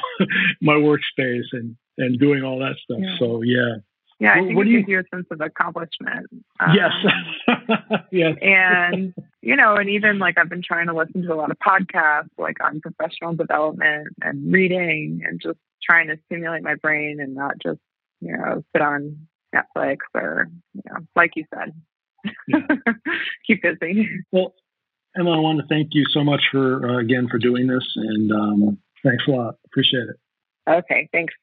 [0.60, 3.00] my workspace, and and doing all that stuff.
[3.00, 3.18] Yeah.
[3.18, 3.76] So yeah.
[4.18, 6.26] Yeah, I think what, it gives you, you a sense of accomplishment.
[6.60, 6.92] Um, yes.
[8.12, 8.36] yes.
[8.42, 11.56] And, you know, and even like I've been trying to listen to a lot of
[11.58, 17.34] podcasts like on professional development and reading and just trying to stimulate my brain and
[17.34, 17.80] not just,
[18.20, 21.72] you know, sit on Netflix or, you know, like you said,
[22.48, 22.58] yeah.
[23.46, 24.08] keep busy.
[24.32, 24.54] Well,
[25.18, 27.84] Emma, I want to thank you so much for, uh, again, for doing this.
[27.96, 29.54] And um, thanks a lot.
[29.66, 30.16] Appreciate it.
[30.70, 31.08] Okay.
[31.12, 31.34] Thanks.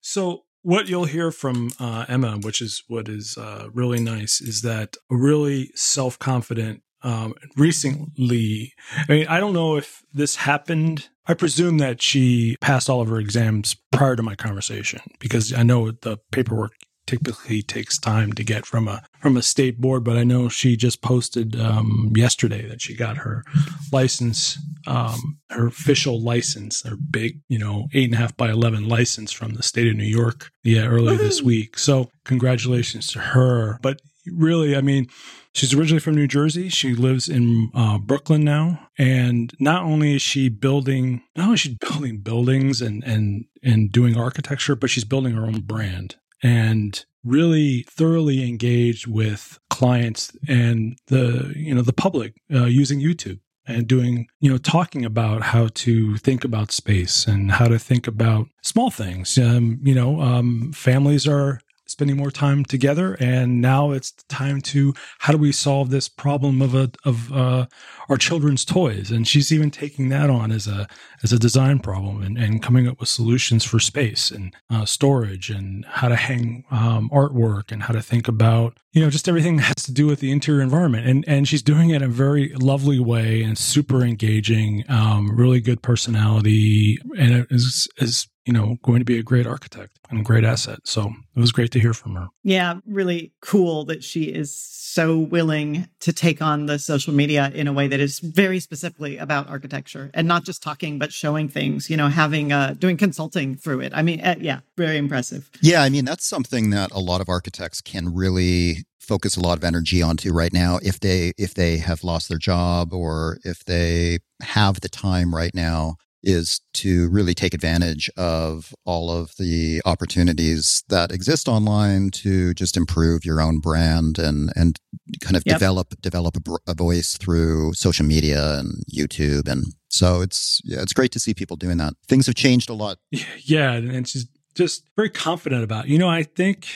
[0.00, 4.60] So, what you'll hear from uh, Emma, which is what is uh, really nice, is
[4.62, 8.74] that a really self confident um, recently.
[9.08, 11.08] I mean, I don't know if this happened.
[11.26, 15.62] I presume that she passed all of her exams prior to my conversation because I
[15.62, 16.72] know the paperwork
[17.10, 20.04] typically takes time to get from a from a state board.
[20.04, 23.44] But I know she just posted um, yesterday that she got her
[23.92, 28.88] license, um, her official license, her big, you know, eight and a half by eleven
[28.88, 30.50] license from the state of New York.
[30.62, 31.78] Yeah, earlier this week.
[31.78, 33.78] So congratulations to her.
[33.82, 35.08] But really, I mean,
[35.54, 36.68] she's originally from New Jersey.
[36.68, 41.74] She lives in uh, Brooklyn now, and not only is she building, not only she
[41.80, 47.84] building buildings and and and doing architecture, but she's building her own brand and really
[47.88, 54.26] thoroughly engaged with clients and the you know the public uh, using YouTube and doing
[54.40, 58.90] you know talking about how to think about space and how to think about small
[58.90, 64.60] things um, you know um, families are spending more time together and now it's time
[64.60, 67.66] to how do we solve this problem of a of uh,
[68.08, 69.10] our children's toys?
[69.10, 70.86] And she's even taking that on as a
[71.22, 75.50] as a design problem and, and coming up with solutions for space and uh, storage
[75.50, 79.56] and how to hang um, artwork and how to think about you know just everything
[79.56, 81.06] that has to do with the interior environment.
[81.06, 85.60] And and she's doing it in a very lovely way and super engaging um, really
[85.60, 86.98] good personality.
[87.18, 90.44] And it is is you know, going to be a great architect and a great
[90.44, 90.78] asset.
[90.84, 92.28] So it was great to hear from her.
[92.42, 97.68] Yeah, really cool that she is so willing to take on the social media in
[97.68, 101.90] a way that is very specifically about architecture and not just talking, but showing things,
[101.90, 103.92] you know, having, uh, doing consulting through it.
[103.94, 105.50] I mean, uh, yeah, very impressive.
[105.60, 105.82] Yeah.
[105.82, 109.64] I mean, that's something that a lot of architects can really focus a lot of
[109.64, 114.18] energy onto right now if they if they have lost their job or if they
[114.40, 120.84] have the time right now is to really take advantage of all of the opportunities
[120.88, 124.78] that exist online to just improve your own brand and and
[125.22, 125.56] kind of yep.
[125.56, 130.92] develop develop a, a, voice through social media and YouTube and so it's yeah it's
[130.92, 131.94] great to see people doing that.
[132.08, 132.98] Things have changed a lot.
[133.42, 135.86] Yeah, and she's just very confident about.
[135.86, 135.90] It.
[135.90, 136.66] You know, I think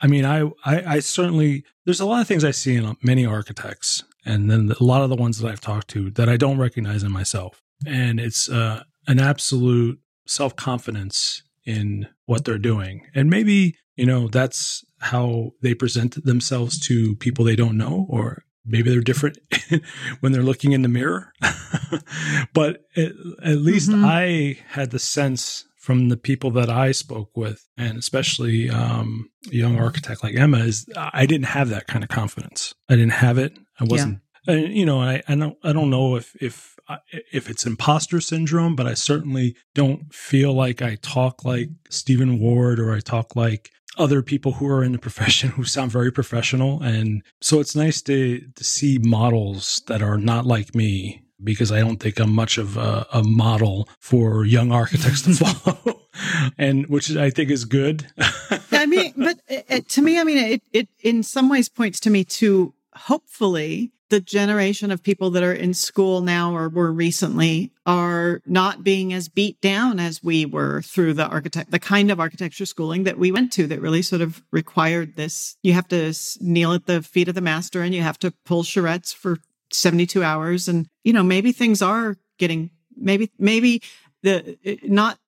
[0.00, 3.26] I mean I, I I certainly there's a lot of things I see in many
[3.26, 6.58] architects and then a lot of the ones that I've talked to that I don't
[6.58, 7.62] recognize in myself.
[7.86, 13.06] And it's uh an absolute self confidence in what they're doing.
[13.14, 18.44] And maybe, you know, that's how they present themselves to people they don't know, or
[18.64, 19.38] maybe they're different
[20.20, 21.32] when they're looking in the mirror.
[22.54, 24.04] but at, at least mm-hmm.
[24.04, 29.54] I had the sense from the people that I spoke with, and especially um, a
[29.54, 32.74] young architect like Emma, is I didn't have that kind of confidence.
[32.88, 33.58] I didn't have it.
[33.78, 34.20] I wasn't.
[34.46, 35.56] And, you know, I, I don't.
[35.62, 36.78] I don't know if if
[37.32, 42.80] if it's imposter syndrome, but I certainly don't feel like I talk like Stephen Ward
[42.80, 46.82] or I talk like other people who are in the profession who sound very professional.
[46.82, 51.80] And so it's nice to, to see models that are not like me because I
[51.80, 56.00] don't think I'm much of a, a model for young architects to follow.
[56.58, 58.06] and which I think is good.
[58.72, 62.10] I mean, but it, to me, I mean, it, it in some ways points to
[62.10, 67.72] me to hopefully the generation of people that are in school now or were recently
[67.86, 72.20] are not being as beat down as we were through the architect the kind of
[72.20, 75.56] architecture schooling that we went to that really sort of required this.
[75.62, 78.64] You have to kneel at the feet of the master and you have to pull
[78.64, 79.38] charrettes for
[79.72, 83.82] 72 hours and you know maybe things are getting maybe maybe
[84.22, 85.18] the eh, not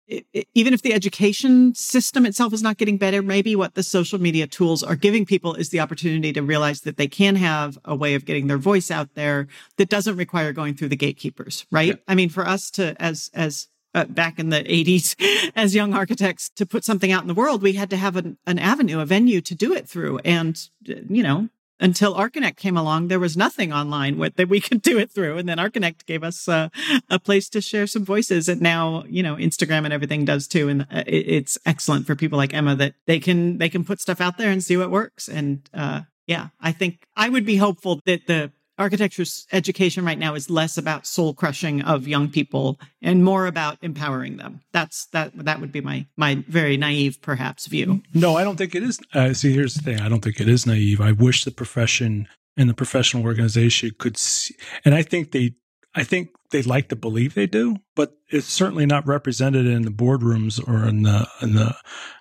[0.55, 4.47] even if the education system itself is not getting better, maybe what the social media
[4.47, 8.15] tools are giving people is the opportunity to realize that they can have a way
[8.15, 9.47] of getting their voice out there
[9.77, 11.89] that doesn't require going through the gatekeepers, right?
[11.89, 11.95] Yeah.
[12.09, 15.15] I mean, for us to, as, as, uh, back in the 80s
[15.57, 18.39] as young architects to put something out in the world we had to have an,
[18.47, 21.51] an avenue a venue to do it through and you know
[21.83, 25.37] until Archinect came along, there was nothing online with, that we could do it through.
[25.37, 26.69] And then Archinect gave us uh,
[27.11, 28.49] a place to share some voices.
[28.49, 30.69] And now, you know, Instagram and everything does too.
[30.69, 34.21] And uh, it's excellent for people like Emma that they can they can put stuff
[34.21, 35.29] out there and see what works.
[35.29, 40.35] And uh, yeah, I think I would be hopeful that the architecture education right now
[40.35, 44.61] is less about soul crushing of young people and more about empowering them.
[44.73, 48.03] That's that that would be my my very naive perhaps view.
[48.15, 48.99] No, I don't think it is.
[49.13, 51.01] Uh, see, here's the thing: I don't think it is naive.
[51.01, 54.55] I wish the profession and the professional organization could see,
[54.85, 55.55] and I think they,
[55.95, 59.91] I think they like to believe they do, but it's certainly not represented in the
[59.91, 61.75] boardrooms or in the in the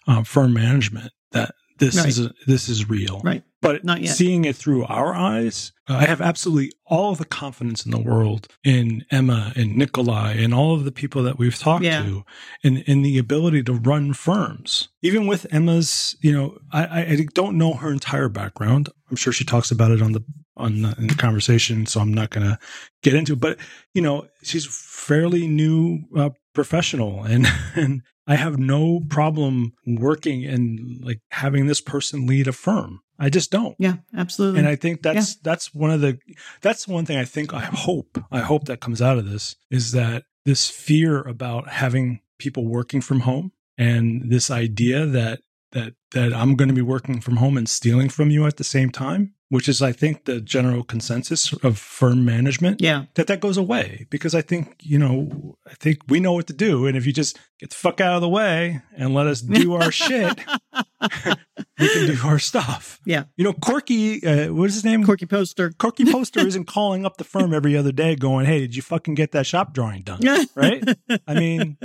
[0.07, 2.07] uh, firm management that this right.
[2.07, 3.21] is a, this is real.
[3.23, 3.43] Right.
[3.59, 4.15] But not yet.
[4.15, 9.03] seeing it through our eyes, I have absolutely all the confidence in the world in
[9.11, 12.01] Emma and Nikolai and all of the people that we've talked yeah.
[12.03, 12.23] to
[12.63, 14.89] and in the ability to run firms.
[15.01, 18.89] Even with Emma's, you know, I, I don't know her entire background.
[19.09, 20.23] I'm sure she talks about it on the
[20.57, 22.59] on the, in the conversation, so I'm not going to
[23.01, 23.39] get into it.
[23.39, 23.57] But
[23.93, 31.03] you know, she's fairly new uh, professional, and and I have no problem working and
[31.03, 33.01] like having this person lead a firm.
[33.19, 33.75] I just don't.
[33.77, 34.59] Yeah, absolutely.
[34.59, 35.41] And I think that's yeah.
[35.43, 36.17] that's one of the
[36.61, 39.91] that's one thing I think I hope I hope that comes out of this is
[39.91, 46.33] that this fear about having people working from home and this idea that that that
[46.33, 49.35] I'm going to be working from home and stealing from you at the same time
[49.51, 52.79] which is I think the general consensus of firm management.
[52.79, 53.05] Yeah.
[53.15, 56.53] That that goes away because I think, you know, I think we know what to
[56.53, 59.41] do and if you just get the fuck out of the way and let us
[59.41, 60.39] do our shit,
[61.79, 63.01] we can do our stuff.
[63.05, 63.25] Yeah.
[63.35, 65.03] You know, Corky, uh, what is his name?
[65.03, 65.71] Corky Poster.
[65.71, 69.15] Corky Poster isn't calling up the firm every other day going, "Hey, did you fucking
[69.15, 70.21] get that shop drawing done?"
[70.55, 70.83] right?
[71.27, 71.77] I mean,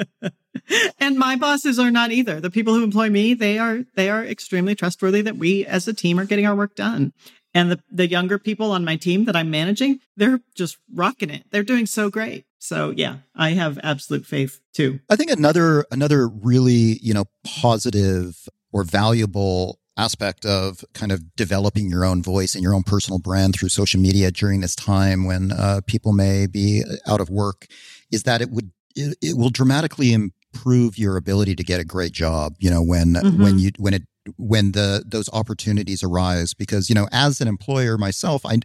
[1.01, 2.41] and my bosses are not either.
[2.41, 5.95] The people who employ me, they are they are extremely trustworthy that we as a
[5.95, 7.13] team are getting our work done.
[7.57, 11.45] And the, the younger people on my team that I'm managing, they're just rocking it.
[11.51, 12.45] They're doing so great.
[12.59, 15.01] So yeah, I have absolute faith too.
[15.09, 21.89] I think another another really, you know, positive or valuable aspect of kind of developing
[21.89, 25.51] your own voice and your own personal brand through social media during this time when
[25.53, 27.67] uh, people may be out of work
[28.13, 32.13] is that it would it, it, will dramatically improve your ability to get a great
[32.13, 33.43] job you know when mm-hmm.
[33.43, 34.03] when you when it
[34.37, 38.59] when the those opportunities arise because you know as an employer myself i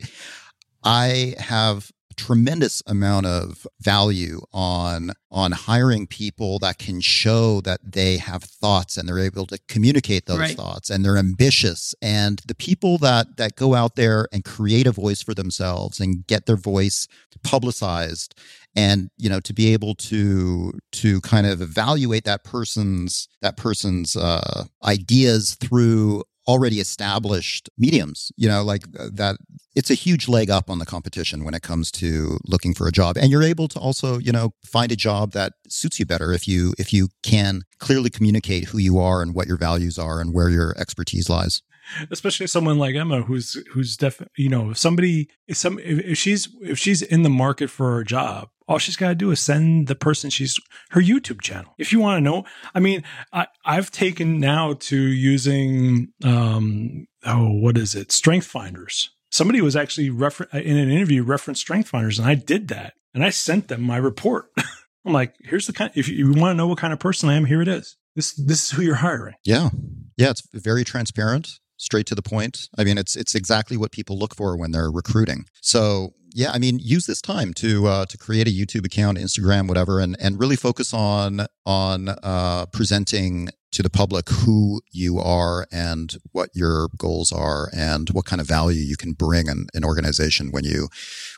[0.83, 8.17] i have tremendous amount of value on on hiring people that can show that they
[8.17, 10.57] have thoughts and they're able to communicate those right.
[10.57, 14.91] thoughts and they're ambitious and the people that that go out there and create a
[14.91, 17.07] voice for themselves and get their voice
[17.43, 18.35] publicized
[18.75, 24.15] and you know to be able to to kind of evaluate that person's that person's
[24.15, 29.37] uh, ideas through already established mediums you know like uh, that
[29.75, 32.91] it's a huge leg up on the competition when it comes to looking for a
[32.91, 33.17] job.
[33.17, 36.47] And you're able to also you know find a job that suits you better if
[36.47, 40.33] you if you can clearly communicate who you are and what your values are and
[40.33, 41.61] where your expertise lies
[42.09, 46.47] especially someone like Emma who's who's def you know somebody if some if, if she's
[46.61, 49.87] if she's in the market for a job all she's got to do is send
[49.87, 50.57] the person she's
[50.91, 51.73] her YouTube channel.
[51.77, 57.51] If you want to know, I mean, I, I've taken now to using, um, oh,
[57.51, 58.13] what is it?
[58.13, 59.09] Strength finders.
[59.29, 63.25] Somebody was actually refer- in an interview referenced strength finders and I did that and
[63.25, 64.51] I sent them my report.
[65.05, 67.35] I'm like, here's the kind, if you want to know what kind of person I
[67.35, 67.97] am, here it is.
[68.15, 69.35] This, this is who you're hiring.
[69.43, 69.69] Yeah.
[70.15, 70.29] Yeah.
[70.29, 72.69] It's very transparent straight to the point.
[72.77, 75.45] I mean, it's it's exactly what people look for when they're recruiting.
[75.61, 79.67] So yeah, I mean, use this time to uh, to create a YouTube account, Instagram,
[79.67, 85.65] whatever, and and really focus on on uh, presenting to the public who you are
[85.71, 89.85] and what your goals are and what kind of value you can bring in an
[89.85, 90.89] organization when you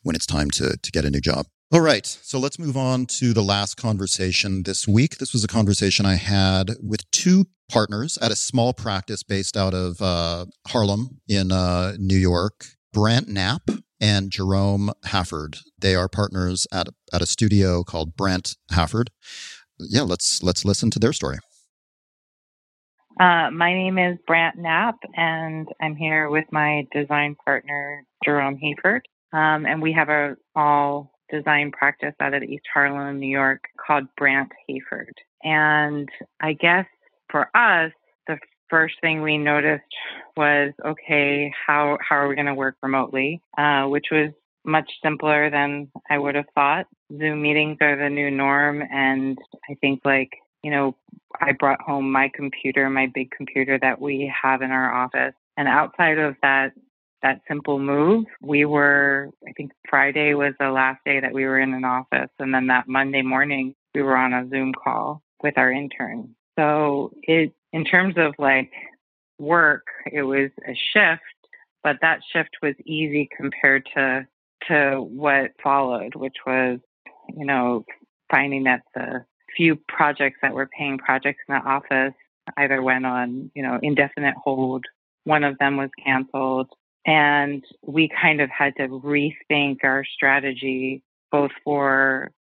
[0.01, 1.45] when it's time to to get a new job.
[1.74, 5.17] All right, so let's move on to the last conversation this week.
[5.17, 9.74] This was a conversation I had with two partners at a small practice based out
[9.74, 15.61] of uh, Harlem in uh, New York, Brandt Knapp and Jerome Haferd.
[15.80, 19.07] They are partners at, at a studio called Brandt Haferd.
[19.80, 21.39] Yeah, let's let's listen to their story.
[23.19, 28.99] Uh, my name is Brandt Knapp, and I'm here with my design partner, Jerome Haferd.
[29.36, 34.05] Um, and we have a small design practice out of East Harlem, New York, called
[34.17, 35.13] Brandt Haferd.
[35.43, 36.07] And
[36.41, 36.86] I guess
[37.29, 37.91] for us,
[38.27, 38.38] the
[38.69, 39.84] first thing we noticed
[40.38, 43.41] was, okay, how how are we going to work remotely?
[43.57, 44.31] Uh, which was
[44.65, 46.86] much simpler than I would have thought.
[47.17, 49.38] Zoom meetings are the new norm, and
[49.69, 50.29] I think like
[50.63, 50.95] you know,
[51.41, 55.67] I brought home my computer, my big computer that we have in our office, and
[55.67, 56.71] outside of that
[57.24, 61.59] that simple move, we were, I think Friday was the last day that we were
[61.59, 62.30] in an office.
[62.38, 66.36] And then that Monday morning, we were on a Zoom call with our intern.
[66.59, 68.71] So it, in terms of like
[69.39, 71.21] work, it was a shift,
[71.82, 74.28] but that shift was easy compared to,
[74.67, 76.80] to what followed, which was,
[77.36, 77.86] you know,
[78.30, 82.13] finding that the few projects that were paying projects in the office
[82.57, 84.84] either went on, you know, indefinite hold.
[85.24, 86.69] One of them was canceled
[87.05, 92.31] and we kind of had to rethink our strategy both for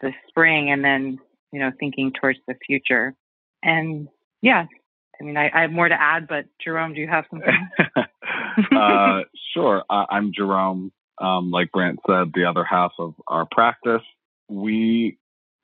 [0.00, 1.18] the spring and then,
[1.52, 3.14] you know, thinking towards the future.
[3.62, 4.08] And
[4.42, 4.66] yeah,
[5.20, 7.68] I mean, I, I have more to add, but Jerome, do you have something?
[8.76, 9.20] uh,
[9.54, 9.82] sure.
[9.90, 10.92] I'm Jerome.
[11.18, 14.02] Um, like Brandt said, the other half of our practice.
[14.48, 15.18] We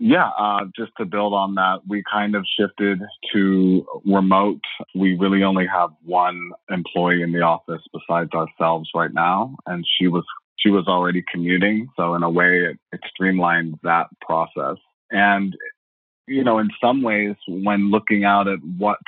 [0.04, 3.00] yeah, uh, just to build on that, we kind of shifted
[3.32, 4.60] to remote.
[4.96, 10.08] We really only have one employee in the office besides ourselves right now, and she
[10.08, 10.24] was
[10.56, 14.76] she was already commuting, so in a way, it, it streamlined that process.
[15.12, 15.56] And
[16.26, 18.98] you know, in some ways, when looking out at what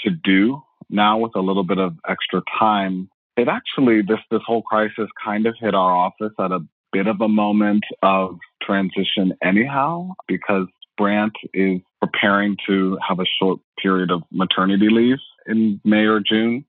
[0.00, 4.62] to do now with a little bit of extra time, it actually this this whole
[4.62, 6.60] crisis kind of hit our office at a
[6.94, 13.58] bit of a moment of transition anyhow because Brandt is preparing to have a short
[13.82, 16.64] period of maternity leave in May or June.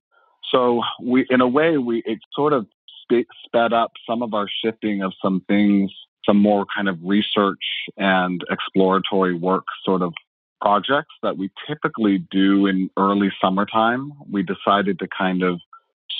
[0.52, 2.66] So we, in a way, we it sort of
[3.46, 5.92] sped up some of our shifting of some things,
[6.26, 7.64] some more kind of research
[7.98, 10.12] and exploratory work sort of
[10.60, 14.12] projects that we typically do in early summertime.
[14.28, 15.62] We decided to kind of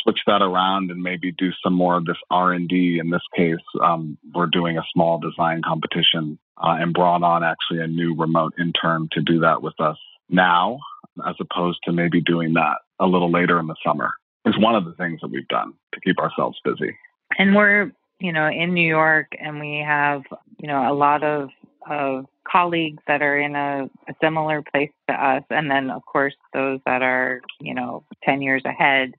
[0.06, 3.00] switch that around and maybe do some more of this R&D.
[3.00, 7.80] In this case, um, we're doing a small design competition uh, and brought on actually
[7.82, 9.98] a new remote intern to do that with us
[10.30, 10.80] now,
[11.28, 14.12] as opposed to maybe doing that a little later in the summer.
[14.46, 16.96] Is one of the things that we've done to keep ourselves busy.
[17.40, 20.22] And we're, you know, in New York, and we have,
[20.60, 21.50] you know, a lot of
[21.90, 26.34] of colleagues that are in a, a, similar place to us, and then of course
[26.54, 29.14] those that are, you know, ten years ahead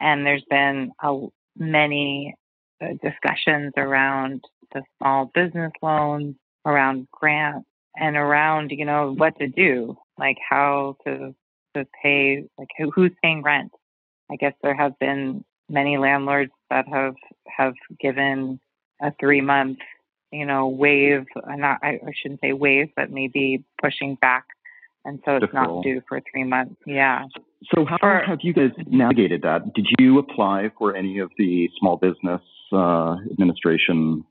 [0.00, 1.26] and there's been a,
[1.56, 2.34] many
[2.82, 4.42] uh, discussions around
[4.72, 10.96] the small business loans, around grants, and around you know what to do, like how
[11.06, 11.34] to
[11.74, 13.72] to pay, like who, who's paying rent.
[14.30, 17.14] I guess there have been many landlords that have
[17.46, 18.60] have given
[19.02, 19.78] a three month
[20.30, 24.44] you know waive uh, not I, I shouldn't say waive but maybe pushing back.
[25.04, 26.76] And so it's not due for three months.
[26.84, 27.24] Yeah
[27.74, 29.74] so, how for, have you guys navigated that?
[29.74, 32.40] Did you apply for any of the Small Business
[32.72, 34.24] uh, Administration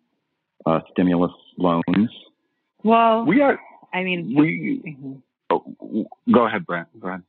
[0.65, 2.09] uh, stimulus loans?
[2.84, 3.59] Well, we are.
[3.93, 4.82] I mean, we.
[4.86, 5.13] Mm-hmm.
[5.49, 6.88] Oh, go ahead, Brandt.
[6.99, 7.23] Go ahead.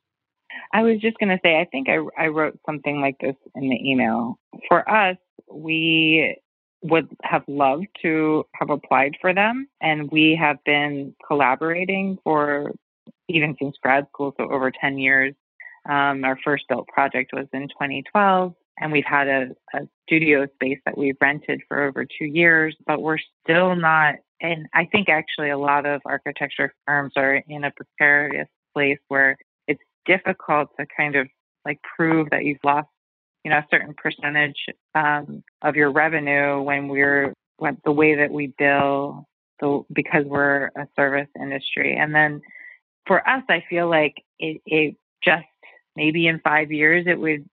[0.72, 3.68] I was just going to say, I think I, I wrote something like this in
[3.68, 4.38] the email.
[4.68, 5.16] For us,
[5.50, 6.36] we
[6.82, 12.72] would have loved to have applied for them, and we have been collaborating for
[13.28, 15.34] even since grad school, so over 10 years
[15.88, 20.78] um, our first built project was in 2012, and we've had a, a studio space
[20.84, 24.16] that we've rented for over two years, but we're still not.
[24.40, 29.36] And I think actually a lot of architecture firms are in a precarious place where
[29.66, 31.26] it's difficult to kind of
[31.64, 32.88] like prove that you've lost,
[33.44, 38.30] you know, a certain percentage um, of your revenue when we're when the way that
[38.30, 39.26] we bill,
[39.60, 41.96] the because we're a service industry.
[41.96, 42.40] And then
[43.06, 45.44] for us, I feel like it, it just
[45.98, 47.44] maybe in five years it would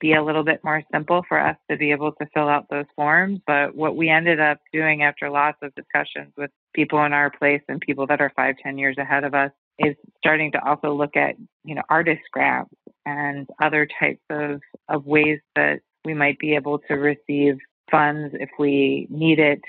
[0.00, 2.86] be a little bit more simple for us to be able to fill out those
[2.96, 3.38] forms.
[3.46, 7.60] But what we ended up doing after lots of discussions with people in our place
[7.68, 11.16] and people that are five, ten years ahead of us is starting to also look
[11.16, 11.34] at,
[11.64, 12.74] you know, artist grants
[13.04, 17.58] and other types of, of ways that we might be able to receive
[17.90, 19.60] funds if we need it.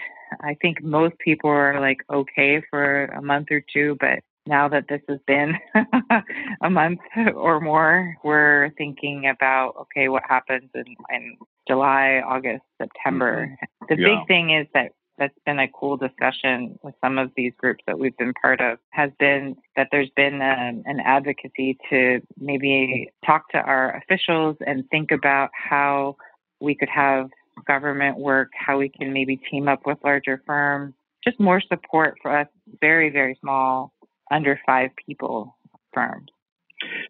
[0.41, 4.85] I think most people are like okay for a month or two, but now that
[4.89, 5.55] this has been
[6.63, 6.99] a month
[7.35, 11.37] or more, we're thinking about okay, what happens in, in
[11.67, 13.47] July, August, September.
[13.47, 13.85] Mm-hmm.
[13.95, 14.07] The yeah.
[14.07, 17.99] big thing is that that's been a cool discussion with some of these groups that
[17.99, 23.47] we've been part of has been that there's been um, an advocacy to maybe talk
[23.49, 26.15] to our officials and think about how
[26.59, 27.29] we could have
[27.67, 32.35] government work, how we can maybe team up with larger firms, just more support for
[32.35, 32.47] us
[32.79, 33.93] very, very small,
[34.31, 35.55] under five people
[35.93, 36.29] firms.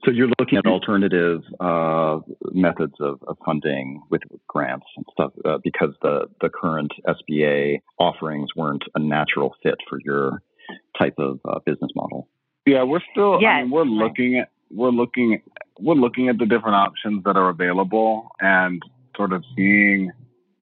[0.03, 2.19] So you're looking at alternative uh,
[2.51, 8.49] methods of, of, funding with grants and stuff uh, because the the current SBA offerings
[8.55, 10.41] weren't a natural fit for your
[10.99, 12.27] type of uh, business model.
[12.65, 13.41] Yeah, we're still.
[13.41, 13.49] Yes.
[13.49, 15.41] I mean, we're looking at we're looking
[15.79, 18.81] we're looking at the different options that are available and
[19.15, 20.11] sort of seeing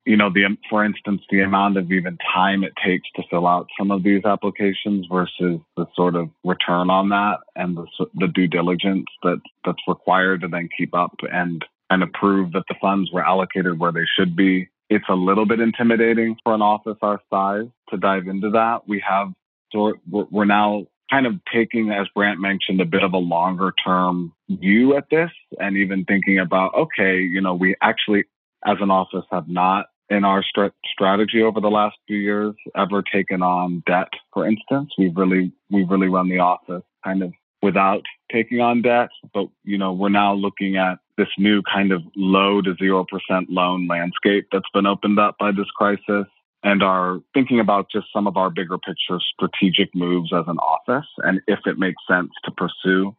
[0.10, 3.68] you know, the for instance, the amount of even time it takes to fill out
[3.78, 7.86] some of these applications versus the sort of return on that and the,
[8.16, 12.76] the due diligence that that's required to then keep up and and approve that the
[12.82, 14.68] funds were allocated where they should be.
[14.90, 18.88] It's a little bit intimidating for an office our size to dive into that.
[18.88, 19.28] We have
[19.72, 24.34] so we're now kind of taking, as Brandt mentioned, a bit of a longer term
[24.50, 25.30] view at this
[25.60, 28.24] and even thinking about, okay, you know, we actually
[28.66, 33.02] as an office have not in our st- strategy over the last few years ever
[33.02, 34.92] taken on debt, for instance.
[34.98, 39.10] We've really, we've really run the office kind of without taking on debt.
[39.34, 43.06] But, you know, we're now looking at this new kind of low to 0%
[43.50, 46.26] loan landscape that's been opened up by this crisis
[46.64, 51.08] and are thinking about just some of our bigger picture strategic moves as an office
[51.20, 53.16] and if it makes sense to pursue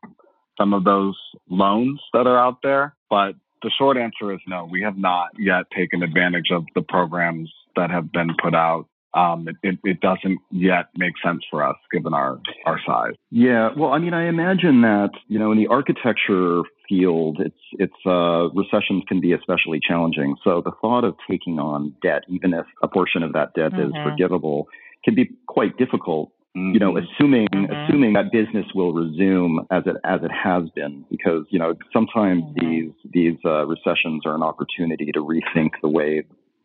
[0.58, 1.16] some of those
[1.48, 2.94] loans that are out there.
[3.08, 4.68] But the short answer is no.
[4.70, 8.86] We have not yet taken advantage of the programs that have been put out.
[9.12, 13.14] Um, it, it, it, doesn't yet make sense for us given our, our size.
[13.32, 18.06] Yeah, well, I mean, I imagine that you know in the architecture field, it's it's
[18.06, 20.36] uh, recessions can be especially challenging.
[20.44, 23.96] So the thought of taking on debt, even if a portion of that debt mm-hmm.
[23.96, 24.68] is forgivable,
[25.04, 27.06] can be quite difficult you know, mm-hmm.
[27.14, 27.72] assuming mm-hmm.
[27.72, 32.42] assuming that business will resume as it as it has been, because you know sometimes
[32.42, 32.70] mm-hmm.
[32.70, 36.24] these these uh, recessions are an opportunity to rethink the way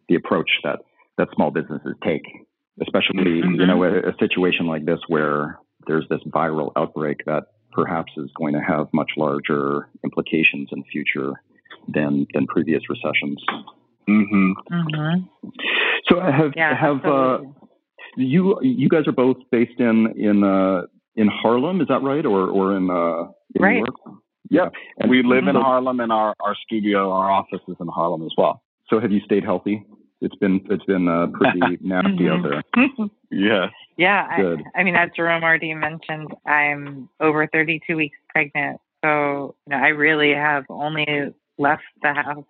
[0.10, 0.80] the approach that
[1.18, 2.24] that small businesses take,
[2.82, 3.62] especially mm-hmm.
[3.62, 8.30] you know a, a situation like this where there's this viral outbreak that perhaps is
[8.36, 11.34] going to have much larger implications in the future
[11.94, 13.40] than than previous recessions.
[14.10, 14.52] Mm-hmm.
[14.72, 15.50] Mm-hmm.
[16.10, 17.40] So I have yeah, have uh,
[18.18, 20.84] you you guys are both based in in uh,
[21.16, 23.74] in Harlem, is that right, or or in, uh, in right.
[23.74, 24.20] New York?
[24.50, 28.24] Yeah, and we live in Harlem, and our our studio, our office is in Harlem
[28.24, 28.62] as well.
[28.90, 29.86] So have you stayed healthy?
[30.22, 32.64] It's been it's been uh, pretty nasty out there.
[33.32, 33.68] yeah.
[33.98, 34.38] Yeah.
[34.38, 34.64] Good.
[34.76, 39.78] I, I mean, as Jerome already mentioned, I'm over 32 weeks pregnant, so you know,
[39.78, 42.46] I really have only left the house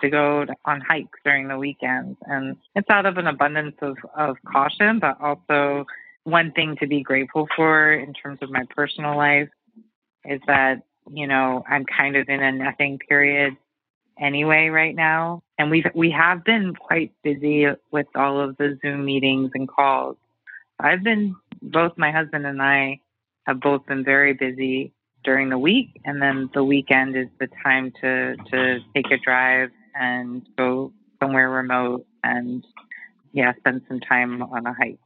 [0.00, 2.18] to go on hikes during the weekends.
[2.22, 5.86] And it's out of an abundance of, of caution, but also
[6.24, 9.48] one thing to be grateful for in terms of my personal life
[10.24, 10.82] is that,
[11.12, 13.56] you know, I'm kind of in a nothing period
[14.18, 15.42] anyway right now.
[15.58, 20.16] And we've we have been quite busy with all of the Zoom meetings and calls.
[20.80, 23.00] I've been both my husband and I
[23.46, 24.92] have both been very busy
[25.24, 29.70] during the week and then the weekend is the time to to take a drive
[29.98, 32.64] and go somewhere remote and
[33.32, 34.98] yeah, spend some time on a hike.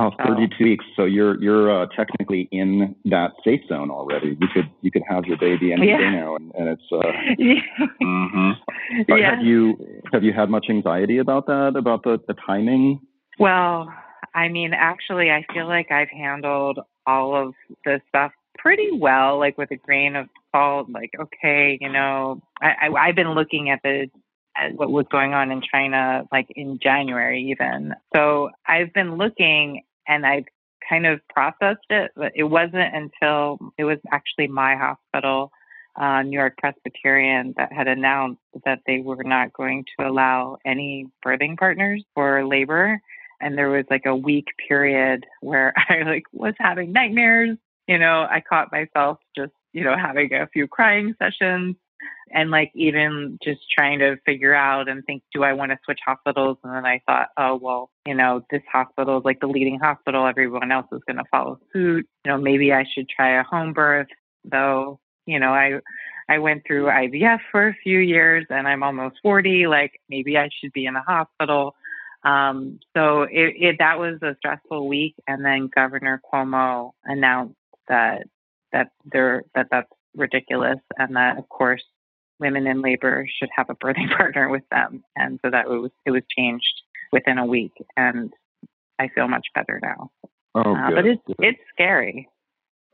[0.00, 0.84] Oh, 32 so, weeks.
[0.94, 4.38] So you're you're uh, technically in that safe zone already.
[4.40, 5.98] You could you could have your baby any yeah.
[5.98, 6.82] day now, and, and it's.
[6.92, 6.98] Uh,
[7.38, 7.54] yeah.
[8.00, 9.00] mm-hmm.
[9.08, 9.34] yeah.
[9.34, 9.76] Have you
[10.12, 11.74] have you had much anxiety about that?
[11.76, 13.00] About the, the timing?
[13.40, 13.92] Well,
[14.34, 17.54] I mean, actually, I feel like I've handled all of
[17.84, 23.08] the stuff pretty well, like with a grain of Like, okay, you know, I, I
[23.08, 24.08] I've been looking at the
[24.56, 27.94] at what was going on in China, like in January even.
[28.14, 30.46] So I've been looking, and I've
[30.88, 35.52] kind of processed it, but it wasn't until it was actually my hospital.
[35.96, 41.08] Uh, New York Presbyterian that had announced that they were not going to allow any
[41.26, 43.00] birthing partners for labor
[43.40, 48.26] and there was like a week period where I like was having nightmares you know,
[48.30, 51.76] I caught myself just, you know, having a few crying sessions
[52.30, 56.00] and like even just trying to figure out and think, do I want to switch
[56.04, 56.58] hospitals?
[56.62, 60.26] And then I thought, oh, well, you know, this hospital is like the leading hospital.
[60.26, 62.06] Everyone else is going to follow suit.
[62.24, 64.08] You know, maybe I should try a home birth,
[64.44, 65.80] though, you know, I,
[66.28, 69.66] I went through IVF for a few years and I'm almost 40.
[69.66, 71.74] Like maybe I should be in a hospital.
[72.24, 75.14] Um, so it, it, that was a stressful week.
[75.26, 77.54] And then Governor Cuomo announced
[77.88, 78.26] that
[78.72, 81.84] that they're that that's ridiculous and that of course
[82.40, 85.90] women in labor should have a birthing partner with them and so that it was
[86.06, 88.32] it was changed within a week and
[88.98, 90.10] I feel much better now.
[90.54, 92.28] Oh, uh, but it's it's scary.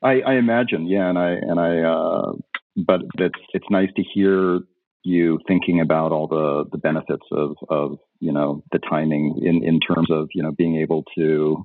[0.03, 2.33] I, I imagine, yeah, and I and I, uh,
[2.77, 4.61] but it's it's nice to hear
[5.03, 9.81] you thinking about all the the benefits of of you know the timing in in
[9.81, 11.65] terms of you know being able to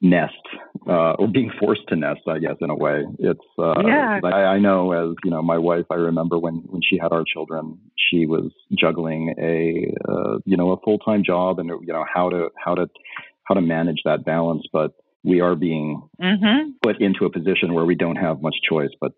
[0.00, 0.34] nest
[0.88, 3.04] uh, or being forced to nest, I guess, in a way.
[3.18, 4.20] It's uh, yeah.
[4.24, 5.86] I, I know as you know, my wife.
[5.90, 10.72] I remember when when she had our children, she was juggling a uh, you know
[10.72, 12.88] a full time job and you know how to how to
[13.44, 16.70] how to manage that balance, but we are being mm-hmm.
[16.82, 19.12] put into a position where we don't have much choice but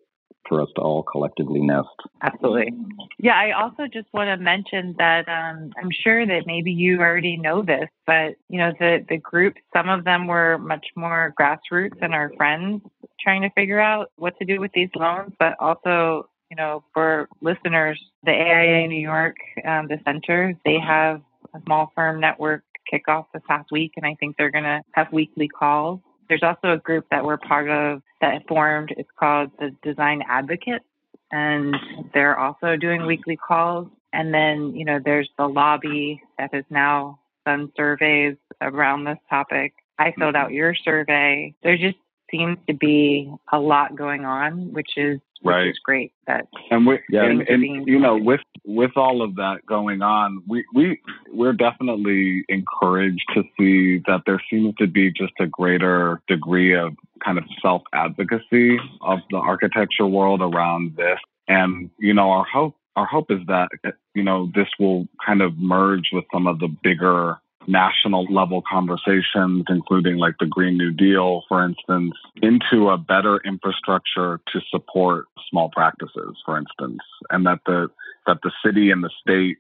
[0.49, 1.89] for us to all collectively nest.
[2.23, 2.73] Absolutely.
[3.19, 7.37] Yeah, I also just want to mention that um, I'm sure that maybe you already
[7.37, 12.01] know this, but you know the the group, some of them were much more grassroots
[12.01, 12.83] and our friends
[13.21, 17.29] trying to figure out what to do with these loans, but also you know for
[17.41, 21.21] listeners, the AIA New York, um, the center, they have
[21.55, 25.13] a small firm network kickoff this past week, and I think they're going to have
[25.13, 26.01] weekly calls.
[26.29, 28.95] There's also a group that we're part of that formed.
[28.97, 30.85] It's called the Design Advocates,
[31.31, 31.77] and
[32.15, 33.89] they're also doing weekly calls.
[34.13, 39.75] And then, you know, there's the lobby that has now done surveys around this topic.
[39.99, 41.55] I filled out your survey.
[41.63, 41.97] There just
[42.31, 45.67] seems to be a lot going on, which is right.
[45.67, 46.13] which is great.
[46.27, 50.43] That and we yeah, and, and you know with with all of that going on,
[50.47, 51.01] we we
[51.33, 56.95] we're definitely encouraged to see that there seems to be just a greater degree of
[57.25, 61.19] kind of self advocacy of the architecture world around this,
[61.49, 63.69] and you know our hope our hope is that
[64.15, 69.65] you know this will kind of merge with some of the bigger national level conversations,
[69.69, 75.71] including like the Green New Deal, for instance, into a better infrastructure to support small
[75.71, 77.01] practices, for instance,
[77.31, 77.89] and that the
[78.27, 79.59] that the city and the state,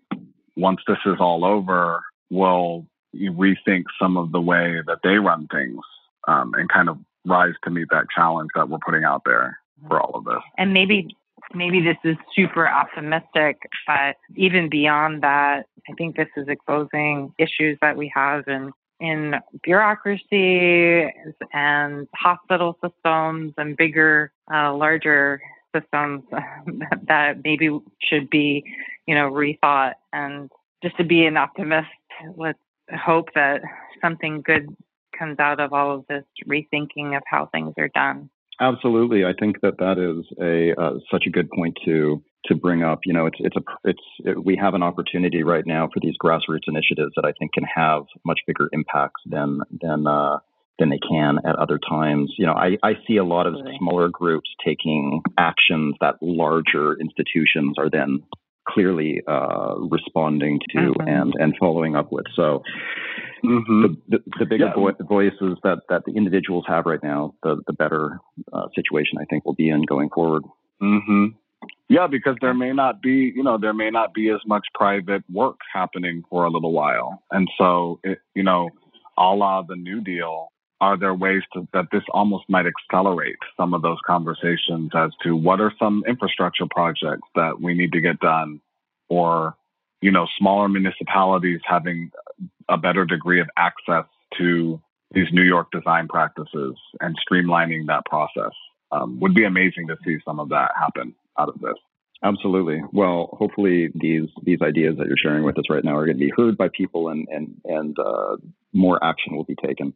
[0.57, 5.81] once this is all over, will rethink some of the way that they run things
[6.29, 10.01] um, and kind of rise to meet that challenge that we're putting out there for
[10.01, 10.43] all of this.
[10.59, 11.17] And maybe
[11.55, 17.79] maybe this is super optimistic, but even beyond that, I think this is exposing issues
[17.81, 19.35] that we have in in
[19.65, 21.13] bureaucracy
[21.53, 25.41] and hospital systems and bigger, uh, larger
[25.75, 26.23] systems
[27.09, 28.63] that maybe should be,
[29.07, 29.95] you know, rethought.
[30.13, 30.49] And
[30.85, 31.89] just to be an optimist,
[32.37, 32.61] let's
[33.05, 33.63] hope that
[34.01, 34.69] something good
[35.19, 38.31] comes out of all of this rethinking of how things are done.
[38.63, 42.85] Absolutely, I think that that is a uh, such a good point to to bring
[42.85, 43.01] up.
[43.05, 46.15] You know, it's it's a it's it, we have an opportunity right now for these
[46.23, 50.39] grassroots initiatives that I think can have much bigger impacts than than uh,
[50.79, 52.35] than they can at other times.
[52.39, 57.75] You know, I, I see a lot of smaller groups taking actions that larger institutions
[57.79, 58.23] are then
[58.69, 61.09] clearly uh, responding to mm-hmm.
[61.09, 62.27] and and following up with.
[62.35, 62.63] So
[63.45, 63.83] mm-hmm.
[63.83, 64.75] the, the, the, bigger yeah.
[64.75, 68.19] vo- voices that that the individuals have right now, the the better
[68.53, 70.45] uh, situation I think we'll be in going forward.
[70.81, 71.27] Mm-hmm.
[71.89, 75.23] Yeah, because there may not be, you know, there may not be as much private
[75.31, 78.71] work happening for a little while, and so it, you know,
[79.19, 80.52] a la the New Deal,
[80.83, 85.37] are there ways to, that this almost might accelerate some of those conversations as to
[85.37, 88.61] what are some infrastructure projects that we need to get done
[89.09, 89.55] or
[90.01, 92.11] you know smaller municipalities having
[92.69, 94.05] a better degree of access
[94.37, 94.81] to
[95.13, 98.53] these new york design practices and streamlining that process
[98.91, 101.77] um, would be amazing to see some of that happen out of this
[102.25, 102.81] Absolutely.
[102.93, 106.25] Well, hopefully these these ideas that you're sharing with us right now are going to
[106.25, 108.37] be heard by people, and and and uh,
[108.73, 109.93] more action will be taken.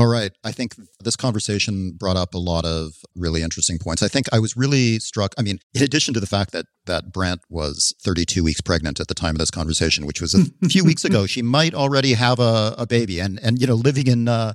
[0.00, 0.32] All right.
[0.42, 4.02] I think this conversation brought up a lot of really interesting points.
[4.02, 5.34] I think I was really struck.
[5.36, 9.08] I mean, in addition to the fact that that Brandt was 32 weeks pregnant at
[9.08, 12.38] the time of this conversation, which was a few weeks ago, she might already have
[12.40, 13.20] a, a baby.
[13.20, 14.54] And and you know, living in uh,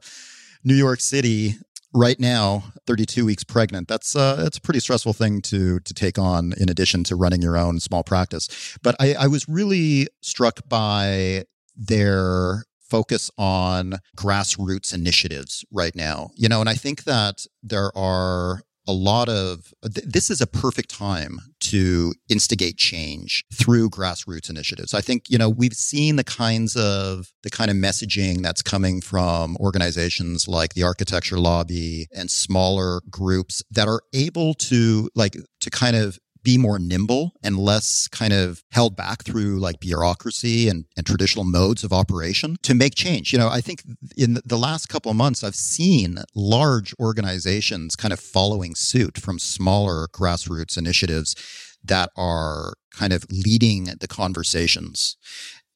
[0.64, 1.54] New York City
[1.94, 6.18] right now, 32 weeks pregnant, that's uh, that's a pretty stressful thing to to take
[6.18, 6.54] on.
[6.58, 8.50] In addition to running your own small practice,
[8.82, 11.44] but I, I was really struck by
[11.78, 16.30] their focus on grassroots initiatives right now.
[16.36, 20.48] You know, and I think that there are a lot of th- this is a
[20.48, 24.94] perfect time to instigate change through grassroots initiatives.
[24.94, 29.02] I think, you know, we've seen the kinds of the kind of messaging that's coming
[29.02, 35.70] from organizations like the architecture lobby and smaller groups that are able to like to
[35.70, 40.86] kind of be more nimble and less kind of held back through like bureaucracy and,
[40.96, 43.34] and traditional modes of operation to make change.
[43.34, 43.84] You know, I think
[44.16, 49.40] in the last couple of months, I've seen large organizations kind of following suit from
[49.40, 51.36] smaller grassroots initiatives
[51.84, 55.18] that are kind of leading the conversations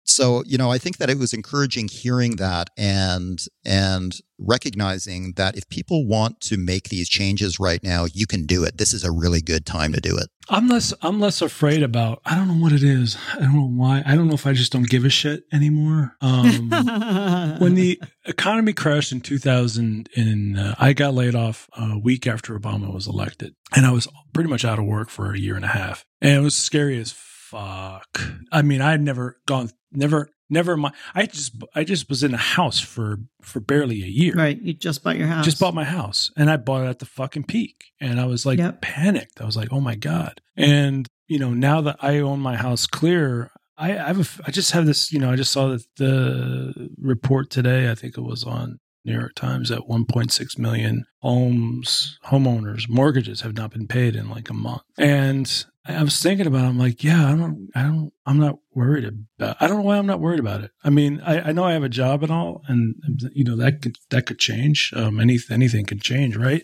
[0.09, 5.57] so you know i think that it was encouraging hearing that and and recognizing that
[5.57, 8.77] if people want to make these changes right now you can do it.
[8.77, 10.29] This is a really good time to do it.
[10.49, 13.17] I'm less i'm less afraid about i don't know what it is.
[13.33, 16.15] I don't know why i don't know if i just don't give a shit anymore.
[16.21, 16.69] Um,
[17.59, 22.57] when the economy crashed in 2000 and uh, i got laid off a week after
[22.57, 23.55] obama was elected.
[23.75, 26.05] And i was pretty much out of work for a year and a half.
[26.21, 27.11] And it was scary as
[27.49, 28.21] fuck.
[28.51, 30.95] I mean, I'd never gone, never, never mind.
[31.15, 34.33] I just, I just was in a house for for barely a year.
[34.33, 34.59] Right.
[34.59, 35.45] You just bought your house.
[35.45, 38.45] Just bought my house, and I bought it at the fucking peak, and I was
[38.45, 38.81] like yep.
[38.81, 39.41] panicked.
[39.41, 40.41] I was like, oh my god.
[40.55, 43.51] And you know, now that I own my house clear.
[43.81, 46.89] I, I have a, I just have this, you know, I just saw that the
[47.01, 47.89] report today.
[47.89, 53.55] I think it was on New York Times that 1.6 million homes, homeowners, mortgages have
[53.55, 54.81] not been paid in like a month.
[54.97, 56.67] And I was thinking about it.
[56.67, 59.97] I'm like, yeah, I don't, I don't, I'm not worried about, I don't know why
[59.97, 60.71] I'm not worried about it.
[60.83, 62.95] I mean, I, I know I have a job and all, and
[63.33, 64.93] you know, that could, that could change.
[64.95, 66.63] Um, any, anything can change, right?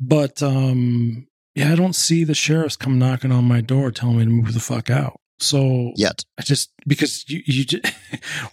[0.00, 4.24] But, um, yeah, I don't see the sheriffs come knocking on my door telling me
[4.24, 5.20] to move the fuck out.
[5.38, 7.84] So yet I just, because you, you just,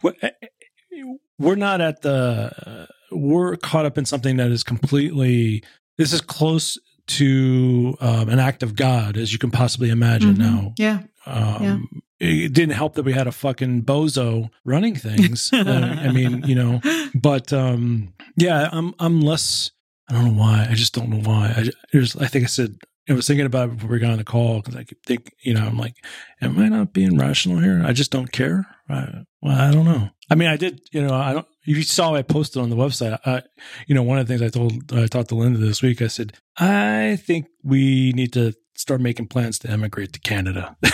[1.40, 5.64] we're not at the, uh, we're caught up in something that is completely,
[5.98, 6.78] this is close
[7.18, 10.56] to um, an act of God as you can possibly imagine mm-hmm.
[10.56, 10.74] now.
[10.78, 11.00] Yeah.
[11.26, 11.78] Um, yeah.
[12.20, 15.52] It didn't help that we had a fucking bozo running things.
[15.54, 16.80] uh, I mean, you know,
[17.16, 19.72] but um, yeah, I'm I'm less.
[20.08, 20.68] I don't know why.
[20.70, 21.54] I just don't know why.
[21.56, 22.78] I just, I think I said
[23.12, 25.34] I was thinking about it before we got on the call because I could think,
[25.42, 25.96] you know, I'm like,
[26.42, 27.82] am I not being rational here?
[27.86, 28.66] I just don't care.
[28.90, 30.10] I, well, I don't know.
[30.30, 33.18] I mean, I did, you know, I don't, you saw I posted on the website.
[33.26, 33.44] I,
[33.88, 36.08] you know, one of the things I told, I talked to Linda this week, I
[36.08, 40.76] said, I think we need to start making plans to emigrate to Canada.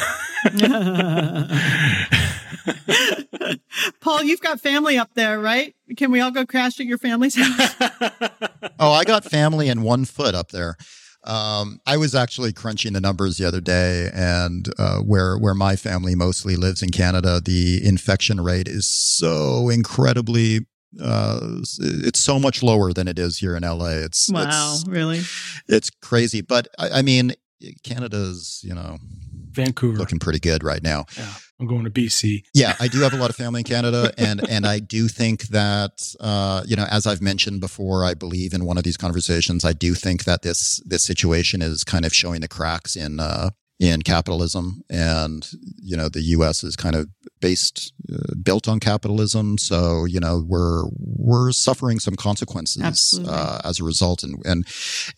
[4.02, 5.76] Paul, you've got family up there, right?
[5.96, 7.76] Can we all go crash at your family's house?
[8.80, 10.78] oh, I got family in one foot up there.
[11.28, 15.76] Um, I was actually crunching the numbers the other day, and uh, where where my
[15.76, 20.66] family mostly lives in Canada, the infection rate is so incredibly.
[21.04, 23.90] Uh, it's so much lower than it is here in LA.
[23.90, 25.22] It's wow, it's, really,
[25.68, 26.40] it's crazy.
[26.40, 27.34] But I, I mean,
[27.84, 28.98] Canada's you know
[29.52, 31.06] Vancouver looking pretty good right now.
[31.18, 31.34] Yeah.
[31.60, 32.44] I'm going to BC.
[32.54, 35.44] Yeah, I do have a lot of family in Canada, and and I do think
[35.48, 39.66] that uh, you know, as I've mentioned before, I believe in one of these conversations,
[39.66, 43.50] I do think that this this situation is kind of showing the cracks in uh,
[43.80, 45.48] in capitalism, and
[45.82, 46.64] you know, the U.S.
[46.64, 47.08] is kind of
[47.40, 53.80] based uh, built on capitalism, so you know, we're we're suffering some consequences uh, as
[53.80, 54.68] a result, and and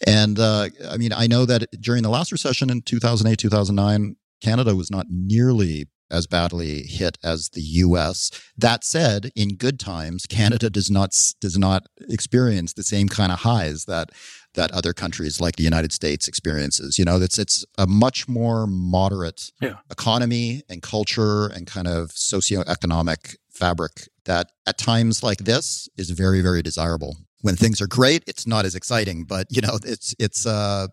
[0.06, 4.16] and uh, I mean, I know that during the last recession in 2008 2009.
[4.42, 8.32] Canada was not nearly as badly hit as the US.
[8.58, 13.40] That said, in good times, Canada does not does not experience the same kind of
[13.40, 14.10] highs that
[14.56, 16.98] that other countries like the United States experiences.
[16.98, 19.76] You know, it's it's a much more moderate yeah.
[19.92, 26.42] economy and culture and kind of socioeconomic fabric that at times like this is very
[26.42, 27.18] very desirable.
[27.42, 30.88] When things are great, it's not as exciting, but you know, it's it's uh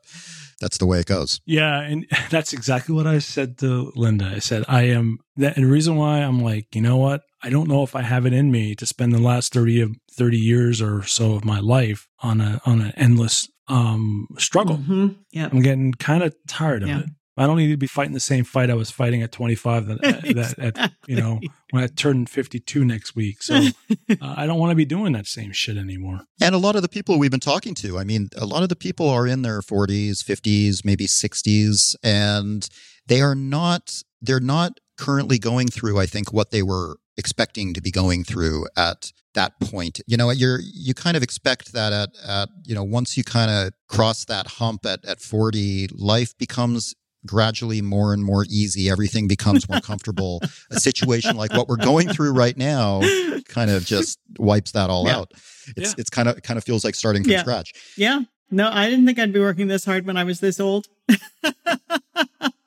[0.61, 1.41] that's the way it goes.
[1.45, 4.27] Yeah, and that's exactly what I said to Linda.
[4.27, 7.23] I said I am that and the reason why I'm like, you know what?
[7.43, 9.97] I don't know if I have it in me to spend the last 30 of
[10.13, 14.79] 30 years or so of my life on a on an endless um struggle.
[14.79, 15.09] Mm-hmm.
[15.33, 15.49] Yeah.
[15.51, 17.01] I'm getting kind of tired of yeah.
[17.01, 17.07] it.
[17.37, 20.25] I don't need to be fighting the same fight I was fighting at 25 that,
[20.25, 20.35] exactly.
[20.35, 23.43] that at, you know when I turn 52 next week.
[23.43, 23.55] So
[24.11, 26.21] uh, I don't want to be doing that same shit anymore.
[26.41, 28.69] And a lot of the people we've been talking to, I mean, a lot of
[28.69, 32.69] the people are in their 40s, 50s, maybe 60s, and
[33.07, 37.81] they are not they're not currently going through I think what they were expecting to
[37.81, 40.01] be going through at that point.
[40.07, 43.51] You know, you're you kind of expect that at at you know once you kind
[43.51, 46.95] of cross that hump at at 40, life becomes
[47.27, 48.91] gradually more and more easy.
[48.91, 50.41] Everything becomes more comfortable.
[50.71, 53.01] a situation like what we're going through right now
[53.49, 55.17] kind of just wipes that all yeah.
[55.17, 55.33] out.
[55.77, 55.95] It's yeah.
[55.99, 57.41] it's kind of kind of feels like starting from yeah.
[57.41, 57.73] scratch.
[57.97, 58.23] Yeah.
[58.51, 60.87] No, I didn't think I'd be working this hard when I was this old.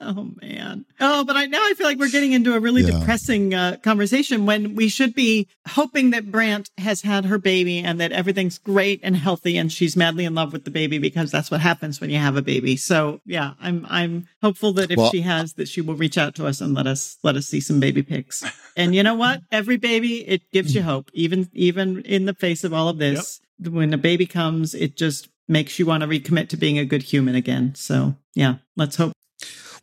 [0.02, 0.86] Oh man.
[1.02, 3.00] Oh, but I now I feel like we're getting into a really Yeah.
[3.00, 8.00] depressing uh, conversation when we should be hoping that Brandt has had her baby and
[8.00, 11.52] that everything's great and healthy and she's madly in love with the baby because that's
[11.52, 12.78] what happens when you have a baby.
[12.78, 16.34] So yeah, I'm I'm hopeful that if Well- she has that she will reach out
[16.36, 18.44] to us and let us let us see some baby pics.
[18.78, 19.42] And you know what?
[19.52, 23.42] Every baby it gives you hope, even even in the face of all of this.
[23.62, 27.04] When a baby comes, it just makes you want to recommit to being a good
[27.04, 27.76] human again.
[27.76, 29.12] So yeah, let's hope.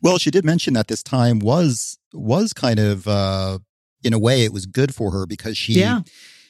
[0.01, 3.59] Well, she did mention that this time was was kind of uh
[4.03, 6.01] in a way it was good for her because she Yeah.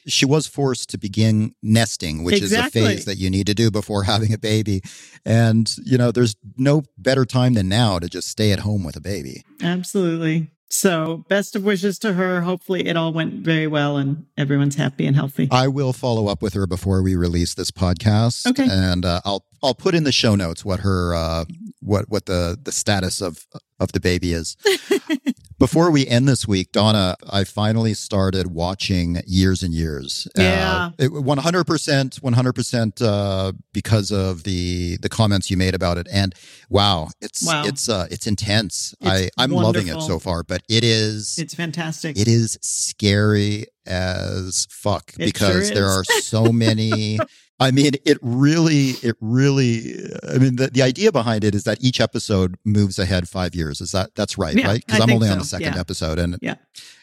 [0.06, 2.80] she was forced to begin nesting, which Exactly.
[2.82, 4.82] is a phase that you need to do before having a baby.
[5.24, 8.96] And you know, there's no better time than now to just stay at home with
[8.96, 9.44] a baby.
[9.62, 10.50] Absolutely.
[10.70, 12.42] So, best of wishes to her.
[12.42, 15.48] Hopefully, it all went very well and everyone's happy and healthy.
[15.50, 18.46] I will follow up with her before we release this podcast.
[18.46, 18.66] Okay.
[18.70, 21.44] And uh, I'll I'll put in the show notes what her uh,
[21.80, 23.46] what what the the status of
[23.80, 24.56] of the baby is.
[25.58, 30.28] Before we end this week, Donna, I finally started watching Years and Years.
[30.36, 30.90] Yeah.
[31.00, 35.74] Uh, One hundred percent, one hundred percent, uh, because of the the comments you made
[35.74, 36.06] about it.
[36.12, 36.32] And
[36.70, 37.64] wow, it's Wow.
[37.66, 38.94] it's uh, it's intense.
[39.00, 42.16] It's I I'm loving it so far, but it is It's fantastic.
[42.16, 47.18] it is scary as fuck It because sure there are so many.
[47.60, 49.94] I mean, it really, it really.
[50.28, 53.80] I mean, the, the idea behind it is that each episode moves ahead five years.
[53.80, 54.54] Is that that's right?
[54.54, 54.84] Yeah, right?
[54.86, 55.80] Because I'm only on the second yeah.
[55.80, 56.54] episode, and Yeah.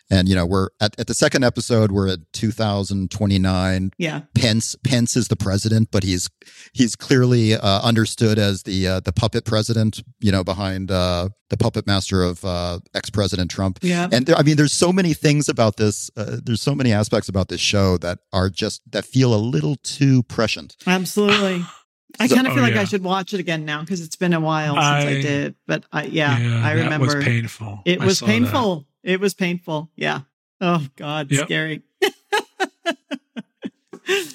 [0.10, 1.92] and you know we're at, at the second episode.
[1.92, 3.92] We're at 2029.
[3.98, 4.22] yeah.
[4.34, 6.30] Pence Pence is the president, but he's
[6.74, 10.02] he's clearly uh, understood as the uh, the puppet president.
[10.22, 13.80] You know, behind uh, the puppet master of uh, ex President Trump.
[13.82, 14.08] Yeah.
[14.12, 16.10] And there, I mean, there's so many things about this.
[16.18, 19.76] Uh, there's so many aspects about this show that are just that feel a little
[19.84, 20.76] too prescient.
[20.88, 21.66] Absolutely.
[22.20, 24.32] I kind of feel Oh, like I should watch it again now because it's been
[24.34, 25.56] a while since I, I- did.
[25.68, 26.32] But I, yeah,
[26.64, 27.08] I that remember.
[27.16, 27.82] was painful.
[27.86, 28.32] It was saw that.
[28.32, 28.88] painful.
[29.04, 29.90] It was painful.
[29.96, 30.22] Yeah.
[30.62, 31.46] Oh God, Yep.
[31.46, 31.82] scary.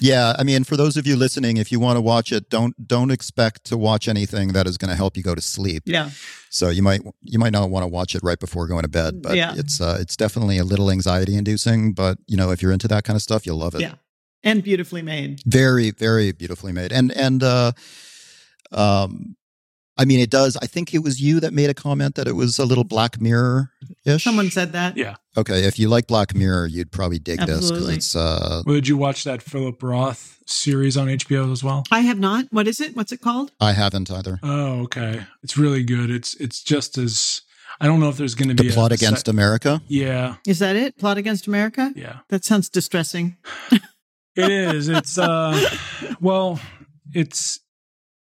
[0.01, 2.75] Yeah, I mean, for those of you listening, if you want to watch it, don't
[2.85, 5.83] don't expect to watch anything that is going to help you go to sleep.
[5.85, 6.09] Yeah.
[6.49, 9.21] So you might you might not want to watch it right before going to bed,
[9.21, 9.53] but Yeah.
[9.55, 11.93] it's uh, it's definitely a little anxiety inducing.
[11.93, 13.81] But you know, if you're into that kind of stuff, you'll love it.
[13.81, 13.93] Yeah.
[14.43, 15.41] And beautifully made.
[15.45, 17.71] very very beautifully made and and uh
[18.71, 19.35] um
[19.97, 22.35] i mean it does i think it was you that made a comment that it
[22.35, 23.69] was a little black mirror
[24.05, 24.97] ish Someone said that.
[24.97, 25.15] Yeah.
[25.37, 28.87] okay if you like black mirror you'd probably dig this because it's uh Well, did
[28.87, 31.83] you watch that Philip Roth series on HBO as well?
[31.91, 32.45] I have not.
[32.51, 32.95] What is it?
[32.95, 33.51] What's it called?
[33.59, 35.25] i haven't either Oh, okay.
[35.43, 36.09] It's really good.
[36.09, 37.41] It's it's just as
[37.79, 39.81] I don't know if there's going to the be a- plot a against sec- america
[39.87, 40.97] Yeah, Is that it?
[40.97, 41.91] Plot Against America?
[41.95, 42.19] yeah.
[42.29, 43.37] That sounds distressing.
[44.35, 44.87] It is.
[44.89, 45.59] It's uh
[46.19, 46.59] well,
[47.13, 47.59] it's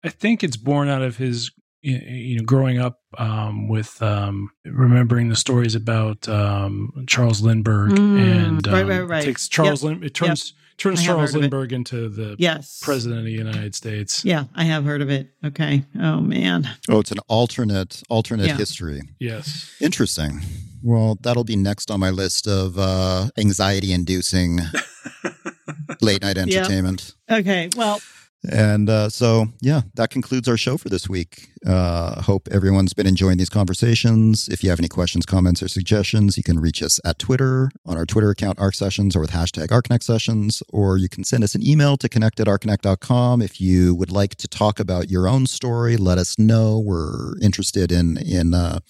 [0.04, 1.50] I think it's born out of his
[1.82, 8.18] you know growing up um with um remembering the stories about um Charles Lindbergh Mm,
[8.20, 9.24] and right, um, right, right.
[9.24, 11.40] takes Charles Lin- it turns turns Charles heard of it.
[11.40, 12.80] Lindbergh into the Yes.
[12.82, 14.24] president of the United States.
[14.24, 15.30] Yeah, I have heard of it.
[15.44, 15.84] Okay.
[15.98, 16.68] Oh man.
[16.90, 18.56] oh it's an alternate alternate Yeah.
[18.56, 19.70] history Yes.
[19.80, 20.40] interesting
[20.82, 24.61] well that'll be next on my list of uh anxiety inducing
[26.01, 27.71] late night entertainment Okay.
[27.77, 28.01] Well,
[28.49, 31.51] And uh, so, yeah, that concludes our show for this week.
[31.66, 34.49] Uh, hope everyone's been enjoying these conversations.
[34.49, 37.99] If you have any questions, comments, or suggestions, you can reach us at Twitter on
[37.99, 41.55] our Twitter account, Arc Sessions, or with hashtag Archinect Sessions, or you can send us
[41.55, 43.43] an email to connect at archinect.com.
[43.43, 46.78] If you would like to talk about your own story, let us know.
[46.78, 48.80] We're interested in, in uh,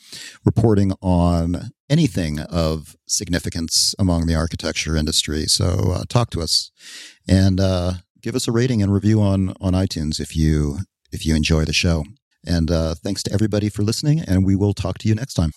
[0.44, 5.46] reporting on anything of significance among the architecture industry.
[5.46, 6.70] So uh, talk to us.
[7.26, 10.78] And, uh, give us a rating and review on on iTunes if you
[11.12, 12.04] if you enjoy the show.
[12.46, 15.52] And uh, thanks to everybody for listening, and we will talk to you next time.